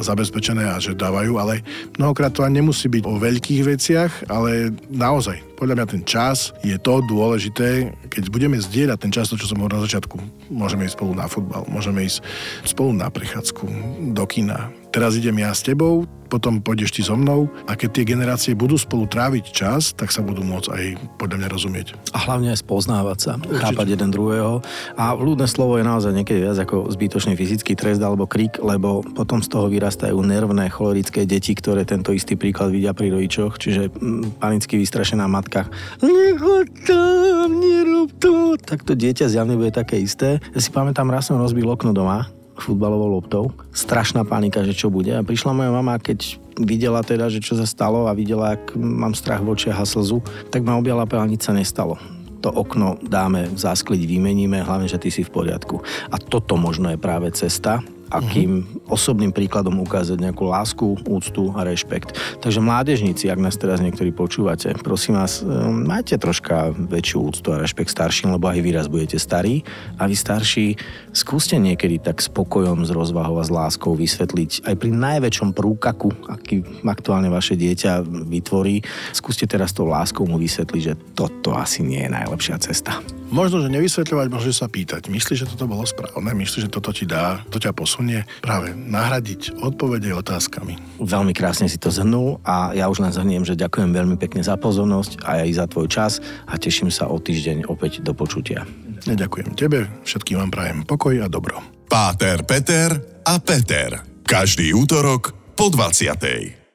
zabezpečené 0.03 0.67
a 0.67 0.77
že 0.77 0.97
dávajú, 0.97 1.39
ale 1.39 1.63
mnohokrát 1.95 2.33
to 2.33 2.43
ani 2.43 2.59
nemusí 2.59 2.91
byť 2.91 3.03
o 3.07 3.19
veľkých 3.19 3.61
veciach, 3.63 4.11
ale 4.27 4.75
naozaj, 4.91 5.39
podľa 5.57 5.75
mňa 5.81 5.87
ten 5.89 6.03
čas 6.05 6.53
je 6.61 6.77
to 6.77 7.01
dôležité, 7.05 7.91
keď 8.13 8.23
budeme 8.29 8.57
zdieľať 8.61 8.97
ten 9.01 9.11
čas, 9.13 9.29
to 9.31 9.39
čo 9.39 9.49
som 9.49 9.59
hovoril 9.59 9.81
na 9.81 9.85
začiatku, 9.89 10.17
môžeme 10.53 10.85
ísť 10.85 10.95
spolu 10.99 11.13
na 11.17 11.25
futbal, 11.25 11.63
môžeme 11.65 12.05
ísť 12.05 12.21
spolu 12.67 12.93
na 12.93 13.09
prechádzku, 13.09 13.65
do 14.13 14.25
kina, 14.29 14.69
teraz 14.91 15.17
idem 15.17 15.37
ja 15.39 15.51
s 15.51 15.63
tebou, 15.63 16.07
potom 16.27 16.59
pôjdeš 16.59 16.91
ty 16.91 17.01
so 17.01 17.15
mnou 17.15 17.47
a 17.65 17.73
keď 17.73 17.89
tie 17.97 18.03
generácie 18.03 18.53
budú 18.53 18.75
spolu 18.75 19.07
tráviť 19.07 19.45
čas, 19.49 19.95
tak 19.95 20.11
sa 20.11 20.19
budú 20.19 20.43
môcť 20.43 20.67
aj 20.69 20.83
podľa 21.15 21.37
mňa 21.39 21.49
rozumieť. 21.49 21.87
A 22.11 22.19
hlavne 22.27 22.51
aj 22.51 22.59
spoznávať 22.61 23.17
sa, 23.17 23.33
Určite. 23.39 23.63
chápať 23.63 23.87
jeden 23.95 24.09
druhého. 24.11 24.59
A 24.99 25.15
ľudné 25.15 25.47
slovo 25.47 25.79
je 25.79 25.87
naozaj 25.87 26.11
niekedy 26.11 26.43
viac 26.43 26.59
ako 26.59 26.91
zbytočný 26.91 27.39
fyzický 27.39 27.73
trest 27.79 28.03
alebo 28.03 28.27
krik, 28.27 28.59
lebo 28.59 29.01
potom 29.15 29.39
z 29.39 29.47
toho 29.47 29.71
vyrastajú 29.71 30.19
nervné, 30.19 30.67
cholerické 30.67 31.23
deti, 31.23 31.55
ktoré 31.55 31.87
tento 31.87 32.11
istý 32.11 32.35
príklad 32.35 32.75
vidia 32.75 32.91
pri 32.91 33.09
rodičoch, 33.15 33.55
čiže 33.55 33.87
mm, 33.89 34.43
panicky 34.43 34.75
vystrašená 34.75 35.25
matka. 35.31 35.71
Nechoď 36.03 36.67
tam, 36.83 37.49
nerob 37.55 38.11
to. 38.19 38.59
Tak 38.59 38.83
to 38.83 38.99
dieťa 38.99 39.31
zjavne 39.31 39.55
bude 39.55 39.71
také 39.71 40.03
isté. 40.03 40.43
Ja 40.51 40.59
si 40.59 40.69
pamätám, 40.75 41.07
raz 41.07 41.31
som 41.31 41.39
rozbil 41.39 41.65
okno 41.71 41.95
doma 41.95 42.27
futbalovou 42.67 43.19
loptou. 43.19 43.55
Strašná 43.71 44.27
panika, 44.27 44.61
že 44.67 44.75
čo 44.75 44.91
bude. 44.91 45.15
A 45.15 45.23
prišla 45.23 45.55
moja 45.55 45.71
mama, 45.71 45.95
keď 45.97 46.37
videla 46.59 46.99
teda, 47.01 47.31
že 47.31 47.39
čo 47.39 47.55
sa 47.55 47.63
stalo 47.63 48.05
a 48.09 48.13
videla, 48.17 48.59
ak 48.59 48.75
mám 48.75 49.15
strach 49.15 49.39
v 49.39 49.55
očiach 49.55 49.79
a 49.79 49.85
slzu, 49.87 50.19
tak 50.51 50.67
ma 50.67 50.75
objala 50.75 51.07
a 51.07 51.25
nič 51.29 51.47
sa 51.47 51.55
nestalo 51.55 51.97
to 52.37 52.53
okno 52.53 53.01
dáme 53.01 53.49
zaskliť, 53.57 53.97
vymeníme, 53.97 54.61
hlavne, 54.61 54.85
že 54.85 55.01
ty 55.01 55.09
si 55.09 55.25
v 55.25 55.33
poriadku. 55.33 55.81
A 56.13 56.21
toto 56.21 56.53
možno 56.53 56.93
je 56.93 57.01
práve 57.01 57.33
cesta, 57.33 57.81
akým 58.07 58.65
osobným 58.87 59.35
príkladom 59.35 59.83
ukázať 59.83 60.17
nejakú 60.19 60.47
lásku, 60.47 60.85
úctu 61.07 61.51
a 61.55 61.67
rešpekt. 61.67 62.15
Takže 62.39 62.63
mládežníci, 62.63 63.27
ak 63.27 63.39
nás 63.39 63.59
teraz 63.59 63.83
niektorí 63.83 64.15
počúvate, 64.15 64.71
prosím 64.79 65.19
vás, 65.19 65.43
um, 65.43 65.83
majte 65.83 66.15
troška 66.15 66.71
väčšiu 66.75 67.17
úctu 67.27 67.47
a 67.51 67.61
rešpekt 67.61 67.91
starším, 67.91 68.35
lebo 68.35 68.47
aj 68.47 68.59
vy 68.63 68.69
raz 68.71 68.87
budete 68.87 69.19
starí 69.19 69.67
a 69.99 70.07
vy 70.07 70.15
starší 70.15 70.67
skúste 71.11 71.59
niekedy 71.59 71.99
tak 71.99 72.23
spokojom, 72.23 72.85
s 72.87 72.91
rozvahou 72.93 73.41
a 73.41 73.45
s 73.45 73.51
láskou 73.51 73.97
vysvetliť 73.97 74.69
aj 74.69 74.75
pri 74.77 74.91
najväčšom 74.93 75.49
prúkaku, 75.51 76.13
aký 76.29 76.63
aktuálne 76.85 77.27
vaše 77.27 77.57
dieťa 77.57 78.05
vytvorí, 78.05 78.85
skúste 79.11 79.49
teraz 79.49 79.73
tou 79.73 79.89
láskou 79.89 80.23
mu 80.29 80.39
vysvetliť, 80.39 80.81
že 80.81 80.93
toto 81.17 81.57
asi 81.57 81.83
nie 81.83 82.05
je 82.05 82.13
najlepšia 82.13 82.55
cesta. 82.61 83.01
Možno, 83.27 83.59
že 83.59 83.67
nevysvetľovať, 83.67 84.27
možno, 84.31 84.55
sa 84.55 84.71
pýtať. 84.71 85.11
Myslíš, 85.11 85.43
že 85.43 85.49
toto 85.51 85.67
bolo 85.67 85.83
správne? 85.83 86.31
Myslíš, 86.31 86.67
že 86.67 86.71
toto 86.71 86.95
ti 86.95 87.03
dá, 87.03 87.43
to 87.51 87.59
ťa 87.59 87.75
posunie? 87.75 88.23
Práve 88.39 88.71
nahradiť 88.71 89.59
odpovede 89.59 90.15
otázkami. 90.15 90.79
Veľmi 91.03 91.35
krásne 91.35 91.67
si 91.67 91.75
to 91.75 91.91
zhrnul 91.91 92.39
a 92.47 92.71
ja 92.71 92.87
už 92.87 93.03
len 93.03 93.11
zhrniem, 93.11 93.43
že 93.43 93.59
ďakujem 93.59 93.91
veľmi 93.91 94.15
pekne 94.15 94.39
za 94.39 94.55
pozornosť 94.55 95.27
a 95.27 95.43
aj 95.43 95.49
za 95.59 95.65
tvoj 95.67 95.87
čas 95.91 96.23
a 96.47 96.55
teším 96.55 96.87
sa 96.87 97.11
o 97.11 97.19
týždeň 97.19 97.67
opäť 97.67 97.99
do 97.99 98.15
počutia. 98.15 98.63
Ja 99.03 99.15
ďakujem 99.15 99.59
tebe, 99.59 99.91
všetkým 100.07 100.39
vám 100.39 100.51
prajem 100.51 100.77
pokoj 100.87 101.19
a 101.19 101.27
dobro. 101.27 101.59
Páter, 101.91 102.47
Peter 102.47 102.95
a 103.27 103.39
Peter. 103.43 104.03
Každý 104.23 104.71
útorok 104.75 105.35
po 105.55 105.67
20. 105.71 106.66